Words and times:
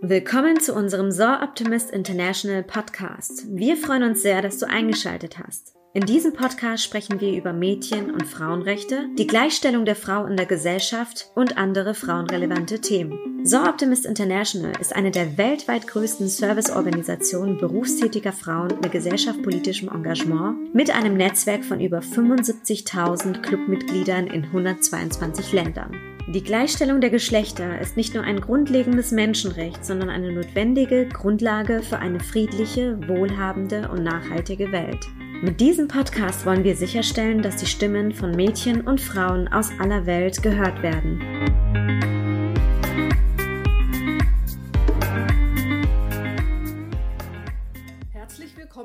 Willkommen 0.00 0.60
zu 0.60 0.74
unserem 0.74 1.10
Saw 1.10 1.42
Optimist 1.42 1.90
International 1.90 2.62
Podcast. 2.62 3.46
Wir 3.48 3.76
freuen 3.76 4.04
uns 4.04 4.22
sehr, 4.22 4.42
dass 4.42 4.60
du 4.60 4.68
eingeschaltet 4.68 5.40
hast. 5.40 5.74
In 5.92 6.06
diesem 6.06 6.34
Podcast 6.34 6.84
sprechen 6.84 7.20
wir 7.20 7.32
über 7.32 7.52
Mädchen- 7.52 8.12
und 8.12 8.24
Frauenrechte, 8.24 9.08
die 9.18 9.26
Gleichstellung 9.26 9.84
der 9.84 9.96
Frau 9.96 10.24
in 10.26 10.36
der 10.36 10.46
Gesellschaft 10.46 11.32
und 11.34 11.58
andere 11.58 11.94
frauenrelevante 11.94 12.80
Themen. 12.80 13.44
Saw 13.44 13.68
Optimist 13.68 14.06
International 14.06 14.72
ist 14.80 14.94
eine 14.94 15.10
der 15.10 15.36
weltweit 15.36 15.88
größten 15.88 16.28
Serviceorganisationen 16.28 17.58
berufstätiger 17.58 18.32
Frauen 18.32 18.78
mit 18.80 18.92
gesellschaftspolitischem 18.92 19.88
Engagement 19.88 20.72
mit 20.72 20.94
einem 20.94 21.16
Netzwerk 21.16 21.64
von 21.64 21.80
über 21.80 21.98
75.000 21.98 23.42
Clubmitgliedern 23.42 24.28
in 24.28 24.44
122 24.44 25.52
Ländern. 25.52 26.17
Die 26.34 26.42
Gleichstellung 26.42 27.00
der 27.00 27.08
Geschlechter 27.08 27.80
ist 27.80 27.96
nicht 27.96 28.12
nur 28.12 28.22
ein 28.22 28.38
grundlegendes 28.38 29.12
Menschenrecht, 29.12 29.82
sondern 29.82 30.10
eine 30.10 30.30
notwendige 30.30 31.08
Grundlage 31.08 31.82
für 31.82 32.00
eine 32.00 32.20
friedliche, 32.20 32.98
wohlhabende 33.08 33.88
und 33.88 34.04
nachhaltige 34.04 34.70
Welt. 34.70 35.06
Mit 35.40 35.58
diesem 35.58 35.88
Podcast 35.88 36.44
wollen 36.44 36.64
wir 36.64 36.76
sicherstellen, 36.76 37.40
dass 37.40 37.56
die 37.56 37.66
Stimmen 37.66 38.12
von 38.12 38.32
Mädchen 38.32 38.82
und 38.82 39.00
Frauen 39.00 39.48
aus 39.48 39.70
aller 39.78 40.04
Welt 40.04 40.42
gehört 40.42 40.82
werden. 40.82 42.17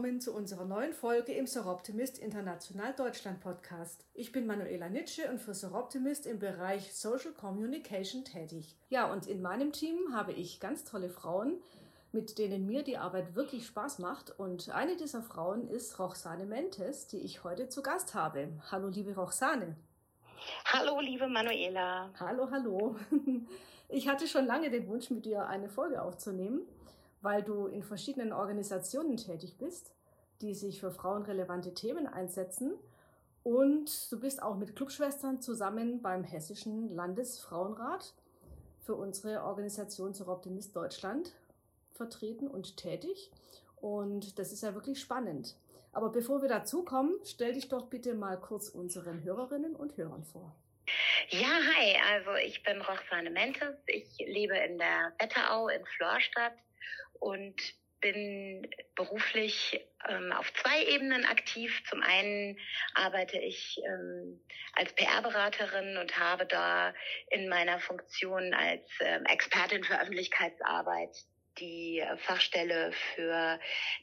Willkommen 0.04 0.20
zu 0.20 0.34
unserer 0.34 0.66
neuen 0.66 0.92
Folge 0.92 1.32
im 1.32 1.48
Soroptimist 1.48 2.20
International 2.20 2.94
Deutschland 2.94 3.40
Podcast. 3.40 4.06
Ich 4.14 4.34
bin 4.34 4.46
Manuela 4.46 4.90
Nitsche 4.90 5.30
und 5.30 5.40
für 5.40 5.54
Soroptimist 5.54 6.26
im 6.28 6.40
Bereich 6.40 6.94
Social 6.94 7.32
Communication 7.32 8.26
tätig. 8.26 8.76
Ja, 8.90 9.10
und 9.10 9.28
in 9.28 9.42
meinem 9.42 9.72
Team 9.72 9.96
habe 10.12 10.34
ich 10.34 10.60
ganz 10.60 10.84
tolle 10.84 11.08
Frauen, 11.08 11.62
mit 12.12 12.38
denen 12.38 12.66
mir 12.66 12.84
die 12.84 12.98
Arbeit 12.98 13.36
wirklich 13.36 13.66
Spaß 13.66 14.00
macht. 14.00 14.38
Und 14.38 14.70
eine 14.72 14.98
dieser 14.98 15.22
Frauen 15.22 15.70
ist 15.70 15.98
Roxane 16.00 16.48
Mentes, 16.48 17.08
die 17.08 17.20
ich 17.20 17.46
heute 17.46 17.70
zu 17.70 17.82
Gast 17.82 18.14
habe. 18.14 18.50
Hallo, 18.72 18.90
liebe 18.90 19.16
Roxane. 19.16 19.78
Hallo, 20.66 21.00
liebe 21.00 21.30
Manuela. 21.30 22.10
Hallo, 22.20 22.52
hallo. 22.52 22.98
Ich 23.90 24.08
hatte 24.08 24.28
schon 24.28 24.48
lange 24.48 24.72
den 24.72 24.88
Wunsch, 24.88 25.12
mit 25.12 25.24
dir 25.24 25.46
eine 25.46 25.70
Folge 25.70 26.02
aufzunehmen 26.02 26.64
weil 27.24 27.42
du 27.42 27.68
in 27.68 27.82
verschiedenen 27.82 28.34
Organisationen 28.34 29.18
tätig 29.18 29.58
bist, 29.58 29.96
die 30.44 30.54
sich 30.54 30.80
für 30.80 30.92
frauenrelevante 30.92 31.74
Themen 31.74 32.06
einsetzen. 32.06 32.74
Und 33.44 34.12
du 34.12 34.20
bist 34.20 34.44
auch 34.44 34.56
mit 34.56 34.76
Clubschwestern 34.76 35.42
zusammen 35.42 36.02
beim 36.02 36.24
Hessischen 36.24 36.94
Landesfrauenrat 36.94 38.14
für 38.82 38.96
unsere 38.96 39.44
Organisation 39.44 40.14
zur 40.14 40.28
Optimist 40.28 40.76
Deutschland 40.76 41.34
vertreten 41.94 42.48
und 42.48 42.78
tätig. 42.78 43.32
Und 43.78 44.38
das 44.40 44.52
ist 44.52 44.64
ja 44.64 44.74
wirklich 44.76 45.00
spannend. 45.00 45.56
Aber 45.92 46.10
bevor 46.10 46.42
wir 46.42 46.50
dazu 46.50 46.84
kommen, 46.84 47.14
stell 47.24 47.54
dich 47.54 47.70
doch 47.70 47.88
bitte 47.88 48.14
mal 48.14 48.40
kurz 48.40 48.70
unseren 48.70 49.24
Hörerinnen 49.24 49.76
und 49.76 49.96
Hörern 49.98 50.24
vor. 50.24 50.56
Ja, 51.30 51.48
hi, 51.48 51.96
also 52.14 52.36
ich 52.36 52.64
bin 52.64 52.82
Roxane 52.82 53.30
Mentes. 53.30 53.76
Ich 53.88 54.18
lebe 54.20 54.58
in 54.58 54.78
der 54.78 55.14
Wetterau 55.20 55.70
in 55.70 55.86
Florstadt 55.86 56.56
und 57.20 57.56
bin 58.04 58.70
beruflich 58.96 59.82
ähm, 60.08 60.32
auf 60.34 60.54
zwei 60.54 60.84
Ebenen 60.86 61.26
aktiv. 61.26 61.82
Zum 61.90 62.04
einen 62.04 62.60
arbeite 62.94 63.40
ich 63.40 63.80
ähm, 63.86 64.42
als 64.74 64.94
PR-Beraterin 64.94 65.98
und 65.98 66.20
habe 66.20 66.46
da 66.46 66.94
in 67.32 67.48
meiner 67.48 67.80
Funktion 67.80 68.54
als 68.54 68.88
ähm, 69.00 69.26
Expertin 69.26 69.84
für 69.84 70.00
Öffentlichkeitsarbeit 70.00 71.16
die 71.60 72.04
Fachstelle 72.18 72.92
für 73.14 73.60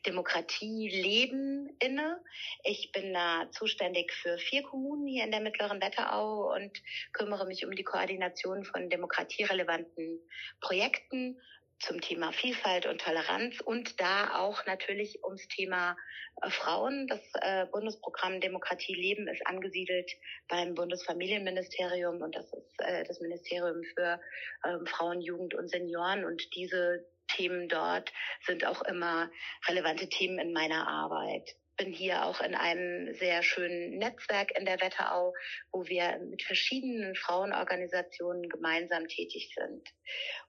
Demokratie 0.07 0.89
Leben 0.89 1.77
inne. 1.81 2.23
Ich 2.63 2.93
bin 2.93 3.13
da 3.13 3.51
zuständig 3.51 4.13
für 4.13 4.39
vier 4.39 4.63
Kommunen 4.63 5.09
hier 5.09 5.25
in 5.25 5.33
der 5.33 5.41
mittleren 5.41 5.83
Wetterau 5.83 6.55
und 6.55 6.71
kümmere 7.13 7.47
mich 7.47 7.67
um 7.67 7.73
die 7.73 7.83
Koordination 7.83 8.65
von 8.65 8.89
demokratierelevanten 8.89 10.21
Projekten 10.61 11.41
zum 11.81 12.01
Thema 12.01 12.33
Vielfalt 12.33 12.87
und 12.87 13.01
Toleranz 13.01 13.61
und 13.61 14.01
da 14.01 14.39
auch 14.39 14.65
natürlich 14.67 15.23
ums 15.25 15.49
Thema 15.49 15.97
äh, 16.43 16.51
Frauen. 16.51 17.07
Das 17.07 17.21
äh, 17.41 17.67
Bundesprogramm 17.73 18.41
Demokratie 18.41 18.95
Leben 18.95 19.27
ist 19.29 19.47
angesiedelt 19.47 20.11
beim 20.49 20.75
Bundesfamilienministerium 20.75 22.21
und 22.21 22.37
das 22.37 22.53
ist 22.53 22.81
äh, 22.81 23.05
das 23.05 23.21
Ministerium 23.21 23.83
für 23.95 24.21
ähm, 24.65 24.87
Frauen, 24.87 25.21
Jugend 25.21 25.55
und 25.55 25.69
Senioren 25.69 26.25
und 26.25 26.55
diese 26.55 27.07
Themen 27.29 27.69
dort 27.69 28.13
sind 28.45 28.67
auch 28.67 28.83
immer 28.83 29.31
relevante 29.69 30.09
Themen 30.09 30.39
in 30.39 30.53
meiner 30.53 30.87
Arbeit 30.87 31.55
bin 31.81 31.93
hier 31.95 32.27
auch 32.27 32.41
in 32.43 32.55
einem 32.55 33.15
sehr 33.15 33.43
schönen 33.43 33.97
Netzwerk 33.97 34.57
in 34.59 34.67
der 34.67 34.81
Wetterau, 34.83 35.33
wo 35.73 35.87
wir 35.87 36.19
mit 36.19 36.43
verschiedenen 36.43 37.15
Frauenorganisationen 37.15 38.51
gemeinsam 38.51 39.09
tätig 39.09 39.55
sind. 39.57 39.89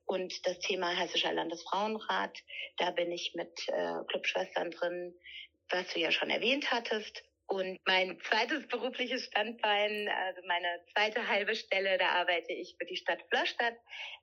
Und 0.04 0.46
das 0.46 0.60
Thema 0.60 0.90
Hessischer 0.90 1.32
Landesfrauenrat, 1.32 2.38
da 2.78 2.92
bin 2.92 3.12
ich 3.14 3.34
mit 3.34 3.52
äh, 3.68 4.04
Clubschwestern 4.10 4.72
drin, 4.72 5.18
was 5.70 5.94
du 5.94 6.02
ja 6.02 6.12
schon 6.12 6.30
erwähnt 6.30 6.70
hattest. 6.70 7.24
Und 7.48 7.78
mein 7.86 8.20
zweites 8.22 8.68
berufliches 8.68 9.24
Standbein, 9.26 10.10
also 10.10 10.42
meine 10.48 10.84
zweite 10.94 11.28
halbe 11.30 11.56
Stelle, 11.56 11.98
da 11.98 12.10
arbeite 12.10 12.52
ich 12.52 12.76
für 12.78 12.86
die 12.86 12.98
Stadt 12.98 13.22
Flörstadt 13.30 13.76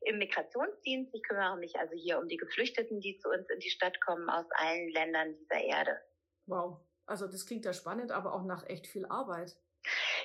im 0.03 0.19
Migrationsdienst. 0.19 1.15
Ich 1.15 1.23
kümmere 1.23 1.57
mich 1.57 1.75
also 1.77 1.95
hier 1.95 2.19
um 2.19 2.29
die 2.29 2.37
Geflüchteten, 2.37 3.01
die 3.01 3.19
zu 3.19 3.31
uns 3.31 3.49
in 3.49 3.61
die 3.61 3.71
Stadt 3.71 3.99
kommen 4.03 4.29
aus 4.29 4.47
allen 4.57 4.91
Ländern 4.91 5.35
dieser 5.39 5.63
Erde. 5.63 6.01
Wow, 6.47 6.81
also 7.09 7.27
das 7.27 7.47
klingt 7.47 7.65
ja 7.65 7.73
spannend, 7.73 8.13
aber 8.13 8.35
auch 8.35 8.45
nach 8.45 8.67
echt 8.69 8.87
viel 8.87 9.07
Arbeit. 9.07 9.57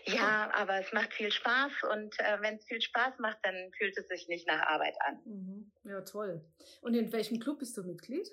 Ja, 0.05 0.51
aber 0.53 0.79
es 0.79 0.91
macht 0.91 1.13
viel 1.13 1.31
Spaß 1.31 1.71
und 1.91 2.19
äh, 2.19 2.41
wenn 2.41 2.55
es 2.55 2.65
viel 2.65 2.81
Spaß 2.81 3.19
macht, 3.19 3.37
dann 3.43 3.71
fühlt 3.77 3.97
es 3.97 4.07
sich 4.07 4.27
nicht 4.27 4.47
nach 4.47 4.61
Arbeit 4.67 4.95
an. 5.01 5.21
Mhm. 5.25 5.71
Ja, 5.83 6.01
toll. 6.01 6.43
Und 6.81 6.95
in 6.95 7.11
welchem 7.13 7.39
Club 7.39 7.59
bist 7.59 7.77
du 7.77 7.83
Mitglied? 7.83 8.27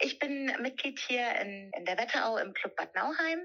Ich 0.00 0.18
bin 0.18 0.46
Mitglied 0.60 0.98
hier 1.00 1.34
in, 1.40 1.72
in 1.76 1.84
der 1.84 1.98
Wetterau 1.98 2.36
im 2.36 2.52
Club 2.54 2.76
Bad 2.76 2.94
Nauheim. 2.94 3.40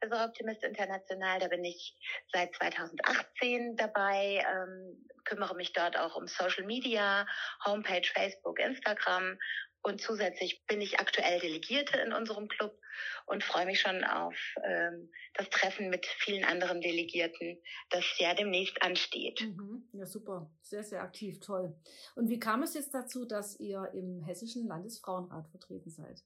Also 0.00 0.16
Optimist 0.16 0.64
International, 0.64 1.38
da 1.38 1.48
bin 1.48 1.62
ich 1.62 1.94
seit 2.32 2.54
2018 2.54 3.76
dabei, 3.76 4.42
ähm, 4.50 5.06
kümmere 5.24 5.54
mich 5.54 5.74
dort 5.74 5.96
auch 5.98 6.16
um 6.16 6.26
Social 6.26 6.64
Media, 6.64 7.26
Homepage, 7.66 8.08
Facebook, 8.14 8.58
Instagram 8.58 9.38
und 9.82 10.00
zusätzlich 10.00 10.64
bin 10.66 10.80
ich 10.80 11.00
aktuell 11.00 11.40
Delegierte 11.40 11.98
in 12.00 12.12
unserem 12.12 12.48
Club 12.48 12.78
und 13.26 13.42
freue 13.42 13.66
mich 13.66 13.80
schon 13.80 14.04
auf 14.04 14.34
ähm, 14.64 15.10
das 15.34 15.48
Treffen 15.48 15.88
mit 15.88 16.06
vielen 16.06 16.44
anderen 16.44 16.80
Delegierten, 16.80 17.60
das 17.88 18.04
ja 18.18 18.34
demnächst 18.34 18.82
ansteht. 18.82 19.40
Mhm. 19.40 19.88
Ja, 19.92 20.04
super. 20.04 20.50
Sehr, 20.62 20.84
sehr 20.84 21.02
aktiv. 21.02 21.40
Toll. 21.40 21.74
Und 22.14 22.28
wie 22.28 22.38
kam 22.38 22.62
es 22.62 22.74
jetzt 22.74 22.92
dazu, 22.92 23.24
dass 23.24 23.58
ihr 23.58 23.90
im 23.94 24.22
Hessischen 24.24 24.66
Landesfrauenrat 24.66 25.48
vertreten 25.48 25.90
seid? 25.90 26.22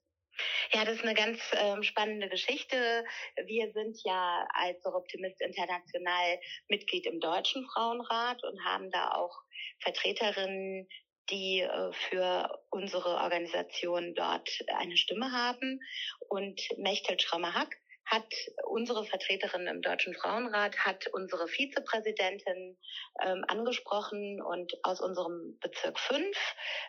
Ja, 0.73 0.85
das 0.85 0.97
ist 0.97 1.05
eine 1.05 1.15
ganz 1.15 1.39
ähm, 1.53 1.85
spannende 1.85 2.29
Geschichte. 2.29 3.05
Wir 3.47 3.71
sind 3.73 3.97
ja 4.03 4.49
als 4.53 4.85
Optimist 4.85 5.41
International 5.41 6.41
Mitglied 6.69 7.07
im 7.07 7.21
Deutschen 7.21 7.65
Frauenrat 7.67 8.43
und 8.43 8.65
haben 8.65 8.91
da 8.91 9.13
auch 9.13 9.45
Vertreterinnen 9.79 10.89
die 11.31 11.61
äh, 11.61 11.93
für 11.93 12.49
unsere 12.75 13.21
Organisation 13.21 14.15
dort 14.15 14.51
eine 14.77 14.97
Stimme 14.97 15.31
haben. 15.33 15.81
Und 16.29 16.61
Mechtel 16.77 17.19
Schrammerhack 17.19 17.77
hat 18.07 18.33
unsere 18.65 19.05
Vertreterin 19.05 19.67
im 19.67 19.83
Deutschen 19.83 20.15
Frauenrat, 20.15 20.77
hat 20.79 21.07
unsere 21.13 21.49
Vizepräsidentin 21.49 22.77
ähm, 23.23 23.45
angesprochen 23.49 24.43
und 24.43 24.73
aus 24.83 25.01
unserem 25.01 25.59
Bezirk 25.61 25.99
5, 25.99 26.37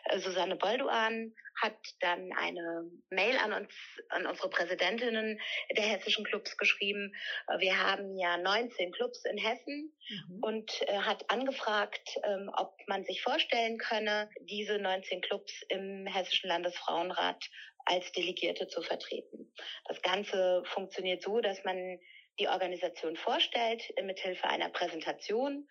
äh, 0.04 0.18
Susanne 0.18 0.56
Bolduan, 0.56 1.32
hat 1.62 1.76
dann 2.00 2.32
eine 2.36 2.90
Mail 3.08 3.36
an 3.38 3.52
uns, 3.52 3.72
an 4.10 4.26
unsere 4.26 4.50
Präsidentinnen 4.50 5.40
der 5.74 5.84
hessischen 5.84 6.24
Clubs 6.24 6.56
geschrieben. 6.58 7.12
Äh, 7.48 7.60
wir 7.60 7.82
haben 7.82 8.16
ja 8.18 8.36
19 8.36 8.92
Clubs 8.92 9.24
in 9.24 9.38
Hessen 9.38 9.92
mhm. 10.08 10.38
und 10.42 10.82
äh, 10.82 10.98
hat 10.98 11.30
angefragt, 11.30 12.08
ähm, 12.24 12.50
ob 12.56 12.74
man 12.88 13.04
sich 13.04 13.22
vorstellen 13.22 13.78
könne, 13.78 14.28
diese 14.40 14.78
19 14.78 15.22
Clubs 15.22 15.62
im 15.68 16.06
Hessischen 16.06 16.48
Landesfrauenrat 16.48 17.42
als 17.86 18.12
Delegierte 18.12 18.68
zu 18.68 18.82
vertreten. 18.82 19.52
Das 19.86 20.02
Ganze 20.02 20.62
funktioniert 20.66 21.22
so, 21.22 21.40
dass 21.40 21.62
man 21.64 21.98
die 22.38 22.48
Organisation 22.48 23.16
vorstellt 23.16 23.82
mithilfe 24.02 24.44
einer 24.44 24.68
Präsentation 24.68 25.66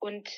und 0.00 0.28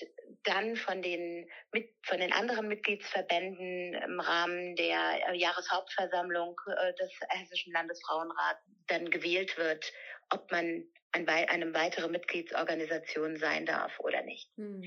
dann 0.45 0.77
von 0.77 1.03
den 1.03 1.49
mit, 1.73 1.91
von 2.03 2.19
den 2.19 2.33
anderen 2.33 2.69
Mitgliedsverbänden 2.69 3.95
im 3.95 4.21
Rahmen 4.21 4.75
der 4.77 5.29
äh, 5.29 5.37
Jahreshauptversammlung 5.37 6.59
äh, 6.67 6.95
des 6.95 7.11
Hessischen 7.29 7.73
Landesfrauenrats 7.73 8.61
dann 8.87 9.11
gewählt 9.11 9.57
wird, 9.59 9.93
ob 10.31 10.51
man 10.51 10.85
eine 11.13 11.75
weitere 11.75 12.09
Mitgliedsorganisation 12.09 13.37
sein 13.37 13.67
darf 13.67 13.99
oder 14.01 14.23
nicht. 14.23 14.57
Mhm. 14.57 14.85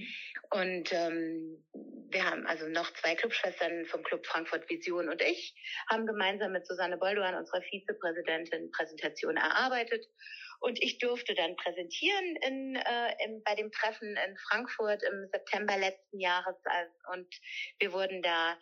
Und 0.52 0.94
ähm, 0.94 1.66
wir 2.10 2.30
haben 2.30 2.46
also 2.46 2.68
noch 2.68 2.94
zwei 2.94 3.16
Clubschwestern 3.16 3.86
vom 3.86 4.04
Club 4.04 4.26
Frankfurt 4.26 4.70
Vision 4.70 5.10
und 5.10 5.22
ich 5.22 5.56
haben 5.90 6.06
gemeinsam 6.06 6.52
mit 6.52 6.66
Susanne 6.66 6.98
Bolduan, 6.98 7.36
unserer 7.36 7.62
Vizepräsidentin, 7.62 8.72
Präsentation 8.72 9.38
erarbeitet. 9.38 10.06
Und 10.60 10.82
ich 10.82 10.98
durfte 10.98 11.34
dann 11.34 11.58
präsentieren 11.58 12.38
in, 12.38 12.76
äh, 12.78 13.26
im, 13.26 13.44
bei 13.44 13.54
dem 13.54 13.70
Treffen 13.70 14.16
in 14.16 14.38
Frankfurt 14.48 15.04
im 15.04 15.28
September 15.30 15.78
letzten 15.78 16.22
Jahres. 16.22 16.56
Und 17.12 17.28
wir 17.80 17.92
wurden 17.92 18.22
da 18.22 18.58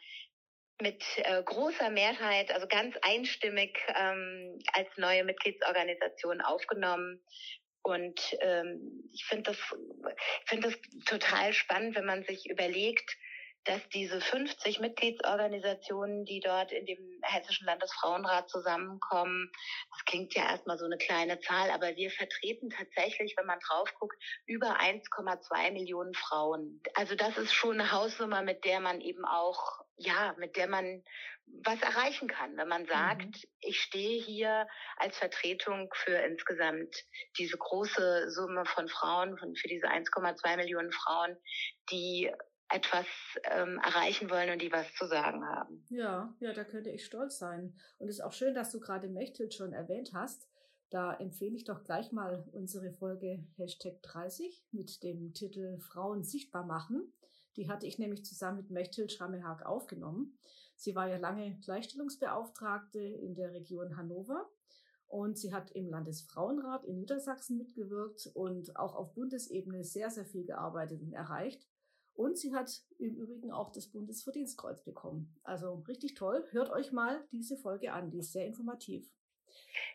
mit 0.81 1.03
äh, 1.17 1.41
großer 1.43 1.89
Mehrheit, 1.89 2.51
also 2.51 2.67
ganz 2.67 2.95
einstimmig 3.01 3.77
ähm, 3.95 4.59
als 4.73 4.89
neue 4.97 5.23
Mitgliedsorganisation 5.23 6.41
aufgenommen. 6.41 7.23
Und 7.83 8.19
ähm, 8.41 9.09
ich 9.13 9.25
finde 9.25 9.51
das, 9.51 9.57
finde 10.45 10.69
das 10.69 11.05
total 11.05 11.53
spannend, 11.53 11.95
wenn 11.95 12.05
man 12.05 12.23
sich 12.23 12.49
überlegt, 12.49 13.17
dass 13.65 13.87
diese 13.89 14.19
50 14.19 14.79
Mitgliedsorganisationen, 14.79 16.25
die 16.25 16.39
dort 16.39 16.71
in 16.71 16.85
dem 16.85 17.21
Hessischen 17.21 17.67
Landesfrauenrat 17.67 18.49
zusammenkommen, 18.49 19.51
das 19.91 20.05
klingt 20.05 20.33
ja 20.33 20.49
erstmal 20.49 20.79
so 20.79 20.85
eine 20.85 20.97
kleine 20.97 21.39
Zahl, 21.41 21.69
aber 21.69 21.95
wir 21.95 22.09
vertreten 22.09 22.69
tatsächlich, 22.69 23.35
wenn 23.37 23.45
man 23.45 23.59
drauf 23.59 23.93
guckt, 23.99 24.17
über 24.47 24.79
1,2 24.79 25.71
Millionen 25.71 26.13
Frauen. 26.15 26.81
Also 26.95 27.15
das 27.15 27.37
ist 27.37 27.53
schon 27.53 27.79
eine 27.79 27.91
Hausnummer, 27.91 28.41
mit 28.41 28.65
der 28.65 28.79
man 28.79 28.99
eben 28.99 29.25
auch, 29.25 29.80
ja, 29.97 30.35
mit 30.37 30.55
der 30.55 30.67
man 30.67 31.03
was 31.63 31.81
erreichen 31.81 32.27
kann, 32.27 32.55
wenn 32.57 32.67
man 32.67 32.85
sagt, 32.85 33.25
mhm. 33.25 33.49
ich 33.59 33.81
stehe 33.81 34.21
hier 34.21 34.67
als 34.97 35.17
Vertretung 35.17 35.89
für 35.93 36.15
insgesamt 36.15 36.95
diese 37.37 37.57
große 37.57 38.31
Summe 38.31 38.65
von 38.65 38.87
Frauen, 38.87 39.37
von, 39.37 39.55
für 39.55 39.67
diese 39.67 39.87
1,2 39.87 40.55
Millionen 40.55 40.91
Frauen, 40.91 41.35
die 41.91 42.31
etwas 42.69 43.05
ähm, 43.51 43.79
erreichen 43.83 44.29
wollen 44.29 44.49
und 44.51 44.61
die 44.61 44.71
was 44.71 44.93
zu 44.95 45.05
sagen 45.05 45.45
haben. 45.45 45.85
Ja, 45.89 46.33
ja, 46.39 46.53
da 46.53 46.63
könnte 46.63 46.89
ich 46.89 47.05
stolz 47.05 47.37
sein. 47.37 47.75
Und 47.97 48.07
es 48.07 48.19
ist 48.19 48.21
auch 48.21 48.31
schön, 48.31 48.55
dass 48.55 48.71
du 48.71 48.79
gerade 48.79 49.09
Mechthild 49.09 49.53
schon 49.53 49.73
erwähnt 49.73 50.11
hast. 50.13 50.47
Da 50.89 51.13
empfehle 51.13 51.55
ich 51.55 51.63
doch 51.63 51.83
gleich 51.83 52.11
mal 52.11 52.45
unsere 52.51 52.91
Folge 52.93 53.45
Hashtag 53.57 54.01
30 54.03 54.63
mit 54.71 55.03
dem 55.03 55.33
Titel 55.33 55.79
Frauen 55.79 56.23
sichtbar 56.23 56.65
machen. 56.65 57.13
Die 57.55 57.69
hatte 57.69 57.85
ich 57.85 57.99
nämlich 57.99 58.25
zusammen 58.25 58.57
mit 58.57 58.71
Mechthild 58.71 59.11
Schrammehag 59.11 59.65
aufgenommen. 59.65 60.37
Sie 60.75 60.95
war 60.95 61.07
ja 61.07 61.17
lange 61.17 61.59
Gleichstellungsbeauftragte 61.59 62.99
in 62.99 63.35
der 63.35 63.53
Region 63.53 63.97
Hannover 63.97 64.49
und 65.07 65.37
sie 65.37 65.53
hat 65.53 65.71
im 65.71 65.89
Landesfrauenrat 65.89 66.85
in 66.85 66.99
Niedersachsen 66.99 67.57
mitgewirkt 67.57 68.31
und 68.33 68.77
auch 68.77 68.95
auf 68.95 69.13
Bundesebene 69.13 69.83
sehr, 69.83 70.09
sehr 70.09 70.25
viel 70.25 70.45
gearbeitet 70.45 71.01
und 71.01 71.13
erreicht. 71.13 71.67
Und 72.13 72.37
sie 72.37 72.53
hat 72.53 72.83
im 72.97 73.15
Übrigen 73.15 73.51
auch 73.51 73.71
das 73.71 73.87
Bundesverdienstkreuz 73.87 74.83
bekommen. 74.83 75.35
Also 75.43 75.83
richtig 75.87 76.13
toll. 76.13 76.45
Hört 76.51 76.69
euch 76.69 76.91
mal 76.91 77.25
diese 77.31 77.57
Folge 77.57 77.93
an, 77.93 78.09
die 78.09 78.19
ist 78.19 78.31
sehr 78.31 78.45
informativ. 78.45 79.11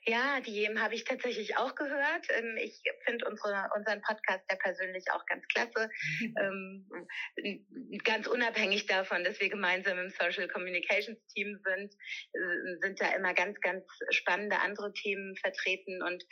Ja, 0.08 0.40
die 0.40 0.68
habe 0.78 0.94
ich 0.94 1.04
tatsächlich 1.04 1.56
auch 1.56 1.74
gehört. 1.74 2.26
Ähm, 2.30 2.56
ich 2.58 2.80
finde 3.04 3.26
unsere, 3.26 3.68
unseren 3.76 4.00
Podcast 4.02 4.44
ja 4.48 4.56
persönlich 4.56 5.04
auch 5.12 5.26
ganz 5.26 5.44
klasse. 5.48 5.90
ähm, 6.40 6.88
ganz 8.04 8.28
unabhängig 8.28 8.86
davon, 8.86 9.24
dass 9.24 9.40
wir 9.40 9.48
gemeinsam 9.48 9.98
im 9.98 10.10
Social 10.10 10.48
Communications 10.48 11.18
Team 11.34 11.58
sind, 11.64 11.92
äh, 12.32 12.76
sind 12.80 13.00
da 13.00 13.14
immer 13.16 13.34
ganz, 13.34 13.60
ganz 13.60 13.84
spannende 14.10 14.60
andere 14.60 14.92
Themen 14.92 15.36
vertreten 15.36 16.02
und 16.02 16.24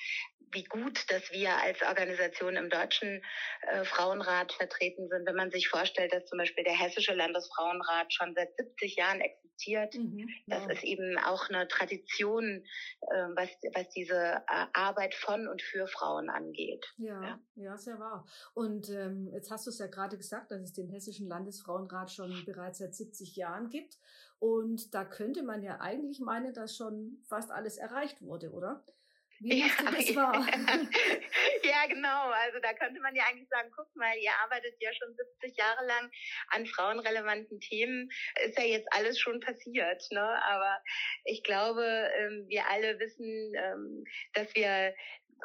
wie 0.55 0.65
gut, 0.65 1.11
dass 1.11 1.31
wir 1.33 1.57
als 1.57 1.83
Organisation 1.83 2.57
im 2.57 2.71
Deutschen 2.71 3.23
äh, 3.63 3.85
Frauenrat 3.85 4.53
vertreten 4.53 5.09
sind, 5.09 5.27
wenn 5.27 5.37
man 5.37 5.51
sich 5.51 5.69
vorstellt, 5.69 6.13
dass 6.13 6.27
zum 6.27 6.39
Beispiel 6.39 6.65
der 6.65 6.79
Hessische 6.79 7.15
Landesfrauenrat 7.15 8.13
schon 8.13 8.35
seit 8.35 8.57
70 8.57 8.97
Jahren 8.97 9.21
existiert. 9.21 9.95
Mhm, 9.95 10.29
ja. 10.47 10.59
Das 10.59 10.77
ist 10.77 10.85
eben 10.85 11.19
auch 11.19 11.49
eine 11.49 11.69
Tradition, 11.69 12.65
äh, 13.01 13.29
was, 13.35 13.51
was 13.75 13.89
diese 13.91 14.15
äh, 14.15 14.67
Arbeit 14.73 15.15
von 15.15 15.49
und 15.49 15.63
für 15.63 15.87
Frauen 15.87 16.31
angeht. 16.31 16.87
Ja, 16.97 17.23
ja, 17.23 17.41
ja 17.57 17.77
sehr 17.77 17.99
wahr. 17.99 18.27
Und 18.55 18.89
ähm, 18.91 19.29
jetzt 19.33 19.51
hast 19.51 19.67
du 19.67 19.71
es 19.71 19.79
ja 19.79 19.87
gerade 19.87 20.17
gesagt, 20.17 20.51
dass 20.51 20.61
es 20.61 20.73
den 20.73 20.89
Hessischen 20.89 21.29
Landesfrauenrat 21.29 22.11
schon 22.11 22.45
bereits 22.45 22.79
seit 22.79 22.95
70 22.95 23.37
Jahren 23.37 23.69
gibt. 23.69 23.99
Und 24.39 24.95
da 24.95 25.05
könnte 25.05 25.43
man 25.43 25.63
ja 25.63 25.81
eigentlich 25.81 26.21
meinen, 26.21 26.53
dass 26.53 26.77
schon 26.77 27.23
fast 27.29 27.51
alles 27.51 27.79
erreicht 27.79 28.21
wurde, 28.21 28.51
oder? 28.51 28.85
Wie 29.45 29.61
ja, 29.61 29.67
das 29.79 30.17
war. 30.17 30.33
ja, 31.63 31.87
genau. 31.87 32.31
Also 32.31 32.61
da 32.63 32.73
könnte 32.73 32.99
man 33.01 33.15
ja 33.15 33.25
eigentlich 33.29 33.49
sagen, 33.51 33.71
guck 33.77 33.95
mal, 33.95 34.17
ihr 34.17 34.33
arbeitet 34.43 34.75
ja 34.81 34.91
schon 34.95 35.15
70 35.15 35.59
Jahre 35.59 35.85
lang 35.87 36.11
an 36.49 36.65
frauenrelevanten 36.65 37.61
Themen. 37.61 38.11
Ist 38.43 38.59
ja 38.59 38.65
jetzt 38.65 38.91
alles 38.91 39.21
schon 39.21 39.41
passiert. 39.41 40.03
Ne? 40.11 40.43
Aber 40.45 40.83
ich 41.25 41.43
glaube, 41.43 41.85
ähm, 42.17 42.47
wir 42.49 42.67
alle 42.71 42.99
wissen, 42.99 43.53
ähm, 43.55 44.05
dass 44.33 44.55
wir 44.55 44.95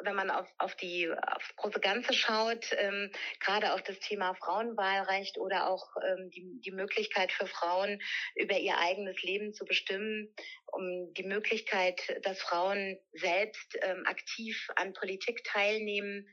wenn 0.02 0.16
man 0.16 0.30
auf, 0.30 0.46
auf 0.58 0.74
die 0.76 1.10
aufs 1.10 1.56
große 1.56 1.80
Ganze 1.80 2.12
schaut, 2.12 2.66
ähm, 2.78 3.10
gerade 3.40 3.74
auf 3.74 3.82
das 3.82 3.98
Thema 4.00 4.34
Frauenwahlrecht 4.34 5.38
oder 5.38 5.68
auch 5.68 5.86
ähm, 6.04 6.30
die, 6.30 6.60
die 6.64 6.72
Möglichkeit 6.72 7.32
für 7.32 7.46
Frauen 7.46 8.00
über 8.34 8.58
ihr 8.58 8.78
eigenes 8.78 9.22
Leben 9.22 9.52
zu 9.52 9.64
bestimmen, 9.64 10.34
um 10.66 11.12
die 11.14 11.24
Möglichkeit, 11.24 12.00
dass 12.22 12.40
Frauen 12.40 12.98
selbst 13.12 13.78
ähm, 13.82 14.04
aktiv 14.06 14.68
an 14.76 14.92
Politik 14.92 15.44
teilnehmen, 15.44 16.26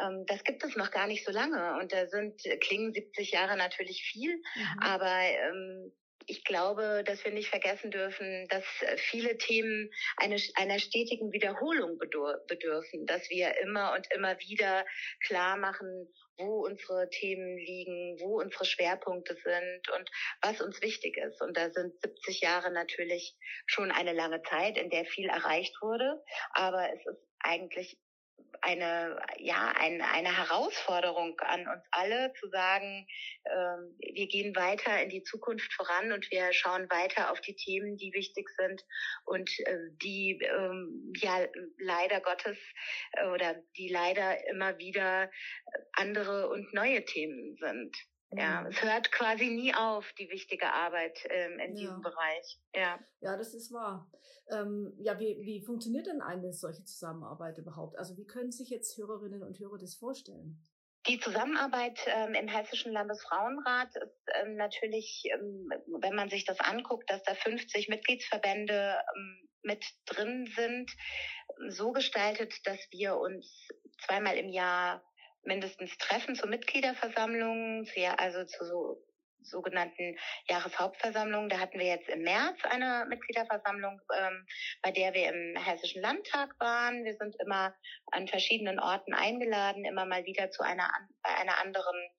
ähm, 0.00 0.24
das 0.26 0.44
gibt 0.44 0.64
es 0.64 0.76
noch 0.76 0.90
gar 0.90 1.06
nicht 1.06 1.24
so 1.24 1.32
lange. 1.32 1.78
Und 1.80 1.92
da 1.92 2.06
sind 2.06 2.40
klingen 2.60 2.92
70 2.92 3.32
Jahre 3.32 3.56
natürlich 3.56 4.02
viel, 4.02 4.36
mhm. 4.36 4.78
aber 4.80 5.20
ähm, 5.20 5.92
ich 6.30 6.44
glaube, 6.44 7.02
dass 7.04 7.24
wir 7.24 7.32
nicht 7.32 7.48
vergessen 7.48 7.90
dürfen, 7.90 8.46
dass 8.48 8.64
äh, 8.82 8.96
viele 8.96 9.36
Themen 9.36 9.90
eine, 10.16 10.36
einer 10.54 10.78
stetigen 10.78 11.32
Wiederholung 11.32 11.98
bedürfen, 11.98 13.04
dass 13.06 13.28
wir 13.30 13.58
immer 13.58 13.94
und 13.94 14.06
immer 14.14 14.38
wieder 14.38 14.86
klar 15.26 15.56
machen, 15.56 16.08
wo 16.38 16.64
unsere 16.64 17.10
Themen 17.10 17.56
liegen, 17.58 18.18
wo 18.20 18.40
unsere 18.40 18.64
Schwerpunkte 18.64 19.34
sind 19.34 19.88
und 19.98 20.10
was 20.40 20.60
uns 20.60 20.80
wichtig 20.80 21.16
ist. 21.16 21.42
Und 21.42 21.56
da 21.56 21.70
sind 21.70 22.00
70 22.00 22.40
Jahre 22.40 22.70
natürlich 22.72 23.34
schon 23.66 23.90
eine 23.90 24.12
lange 24.12 24.40
Zeit, 24.42 24.78
in 24.78 24.88
der 24.88 25.04
viel 25.04 25.28
erreicht 25.28 25.74
wurde. 25.82 26.22
Aber 26.52 26.88
es 26.94 27.00
ist 27.06 27.26
eigentlich 27.40 27.98
eine, 28.70 29.18
ja, 29.38 29.72
ein, 29.76 30.00
eine 30.00 30.36
Herausforderung 30.36 31.38
an 31.40 31.60
uns 31.60 31.84
alle 31.90 32.32
zu 32.34 32.48
sagen, 32.48 33.06
ähm, 33.46 33.96
wir 33.98 34.26
gehen 34.28 34.54
weiter 34.54 35.02
in 35.02 35.08
die 35.08 35.22
Zukunft 35.22 35.72
voran 35.72 36.12
und 36.12 36.30
wir 36.30 36.52
schauen 36.52 36.88
weiter 36.90 37.30
auf 37.32 37.40
die 37.40 37.56
Themen, 37.56 37.96
die 37.96 38.12
wichtig 38.12 38.48
sind 38.56 38.82
und 39.24 39.50
äh, 39.66 39.76
die 40.02 40.40
ähm, 40.42 41.12
ja 41.16 41.46
leider 41.78 42.20
Gottes 42.20 42.58
äh, 43.12 43.26
oder 43.26 43.56
die 43.76 43.88
leider 43.88 44.46
immer 44.48 44.78
wieder 44.78 45.30
andere 45.92 46.48
und 46.48 46.72
neue 46.72 47.04
Themen 47.04 47.56
sind. 47.56 47.96
Ja, 48.32 48.60
mhm. 48.60 48.66
es 48.68 48.82
hört 48.82 49.10
quasi 49.10 49.46
nie 49.46 49.74
auf, 49.74 50.12
die 50.18 50.30
wichtige 50.30 50.72
Arbeit 50.72 51.18
ähm, 51.28 51.58
in 51.58 51.76
ja. 51.76 51.82
diesem 51.82 52.00
Bereich. 52.00 52.60
Ja. 52.74 52.98
ja, 53.20 53.36
das 53.36 53.54
ist 53.54 53.72
wahr. 53.72 54.10
Ähm, 54.50 54.92
ja, 54.98 55.18
wie, 55.18 55.38
wie 55.42 55.64
funktioniert 55.64 56.06
denn 56.06 56.22
eine 56.22 56.52
solche 56.52 56.84
Zusammenarbeit 56.84 57.58
überhaupt? 57.58 57.98
Also 57.98 58.16
wie 58.16 58.26
können 58.26 58.52
sich 58.52 58.70
jetzt 58.70 58.96
Hörerinnen 58.96 59.42
und 59.42 59.58
Hörer 59.58 59.78
das 59.78 59.94
vorstellen? 59.94 60.64
Die 61.06 61.18
Zusammenarbeit 61.18 61.98
ähm, 62.06 62.34
im 62.34 62.46
Hessischen 62.46 62.92
Landesfrauenrat 62.92 63.96
ist 63.96 64.22
ähm, 64.34 64.56
natürlich, 64.56 65.24
ähm, 65.32 65.72
wenn 66.00 66.14
man 66.14 66.28
sich 66.28 66.44
das 66.44 66.60
anguckt, 66.60 67.08
dass 67.10 67.22
da 67.22 67.34
50 67.34 67.88
Mitgliedsverbände 67.88 68.96
ähm, 69.16 69.48
mit 69.62 69.84
drin 70.06 70.46
sind, 70.54 70.90
so 71.68 71.92
gestaltet, 71.92 72.54
dass 72.64 72.78
wir 72.90 73.16
uns 73.16 73.68
zweimal 74.04 74.36
im 74.36 74.50
Jahr 74.50 75.02
mindestens 75.42 75.96
Treffen 75.98 76.34
zur 76.34 76.48
Mitgliederversammlung, 76.48 77.86
also 78.18 78.44
zu 78.44 78.64
so 78.64 79.02
sogenannten 79.42 80.16
Jahreshauptversammlungen. 80.48 81.48
Da 81.48 81.58
hatten 81.58 81.78
wir 81.78 81.86
jetzt 81.86 82.08
im 82.08 82.22
März 82.22 82.58
eine 82.64 83.06
Mitgliederversammlung, 83.08 84.00
ähm, 84.16 84.46
bei 84.82 84.90
der 84.90 85.14
wir 85.14 85.32
im 85.32 85.56
Hessischen 85.56 86.02
Landtag 86.02 86.54
waren. 86.58 87.04
Wir 87.04 87.14
sind 87.16 87.34
immer 87.40 87.74
an 88.12 88.28
verschiedenen 88.28 88.78
Orten 88.78 89.14
eingeladen, 89.14 89.84
immer 89.84 90.06
mal 90.06 90.24
wieder 90.24 90.50
zu 90.50 90.62
einer, 90.62 90.90
bei 91.22 91.34
einer 91.36 91.58
anderen 91.58 92.10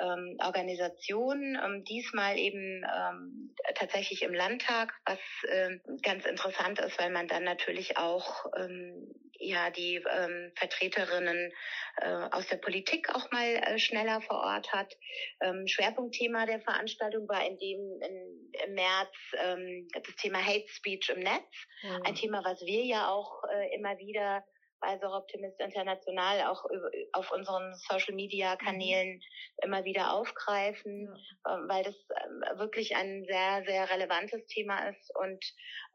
ähm, 0.00 0.36
Organisation. 0.42 1.58
Ähm, 1.62 1.84
diesmal 1.84 2.38
eben 2.38 2.84
ähm, 2.84 3.54
tatsächlich 3.74 4.22
im 4.22 4.34
Landtag, 4.34 4.92
was 5.04 5.18
ähm, 5.50 5.80
ganz 6.02 6.24
interessant 6.26 6.78
ist, 6.80 6.98
weil 6.98 7.10
man 7.10 7.28
dann 7.28 7.44
natürlich 7.44 7.96
auch 7.96 8.46
ähm, 8.56 9.12
ja 9.38 9.70
die 9.70 9.96
ähm, 9.96 10.52
Vertreterinnen 10.56 11.52
äh, 11.96 12.28
aus 12.30 12.46
der 12.46 12.56
Politik 12.56 13.08
auch 13.14 13.30
mal 13.32 13.46
äh, 13.46 13.78
schneller 13.78 14.20
vor 14.22 14.38
Ort 14.38 14.72
hat. 14.72 14.96
Ähm, 15.40 15.66
Schwerpunktthema 15.66 16.46
der 16.46 16.60
Veranstaltung 16.60 17.28
war 17.28 17.44
in 17.44 17.58
dem 17.58 18.00
in, 18.02 18.52
im 18.66 18.74
März 18.74 19.14
ähm, 19.38 19.88
das 19.92 20.14
Thema 20.16 20.38
Hate 20.38 20.68
Speech 20.68 21.10
im 21.10 21.20
Netz, 21.20 21.66
mhm. 21.82 22.02
ein 22.04 22.14
Thema, 22.14 22.42
was 22.44 22.60
wir 22.60 22.84
ja 22.84 23.08
auch 23.08 23.42
äh, 23.52 23.74
immer 23.74 23.98
wieder 23.98 24.44
bei 24.82 24.98
Soroptimist 24.98 25.58
International 25.60 26.42
auch 26.48 26.64
auf 27.12 27.30
unseren 27.32 27.72
Social 27.74 28.14
Media 28.14 28.56
Kanälen 28.56 29.14
mhm. 29.14 29.20
immer 29.62 29.84
wieder 29.84 30.12
aufgreifen, 30.12 31.06
ja. 31.46 31.54
Ähm, 31.54 31.68
weil 31.68 31.84
das 31.84 31.94
ähm, 31.94 32.58
wirklich 32.58 32.94
ein 32.96 33.24
sehr, 33.24 33.62
sehr 33.64 33.88
relevantes 33.88 34.44
Thema 34.48 34.88
ist. 34.88 35.10
Und 35.14 35.42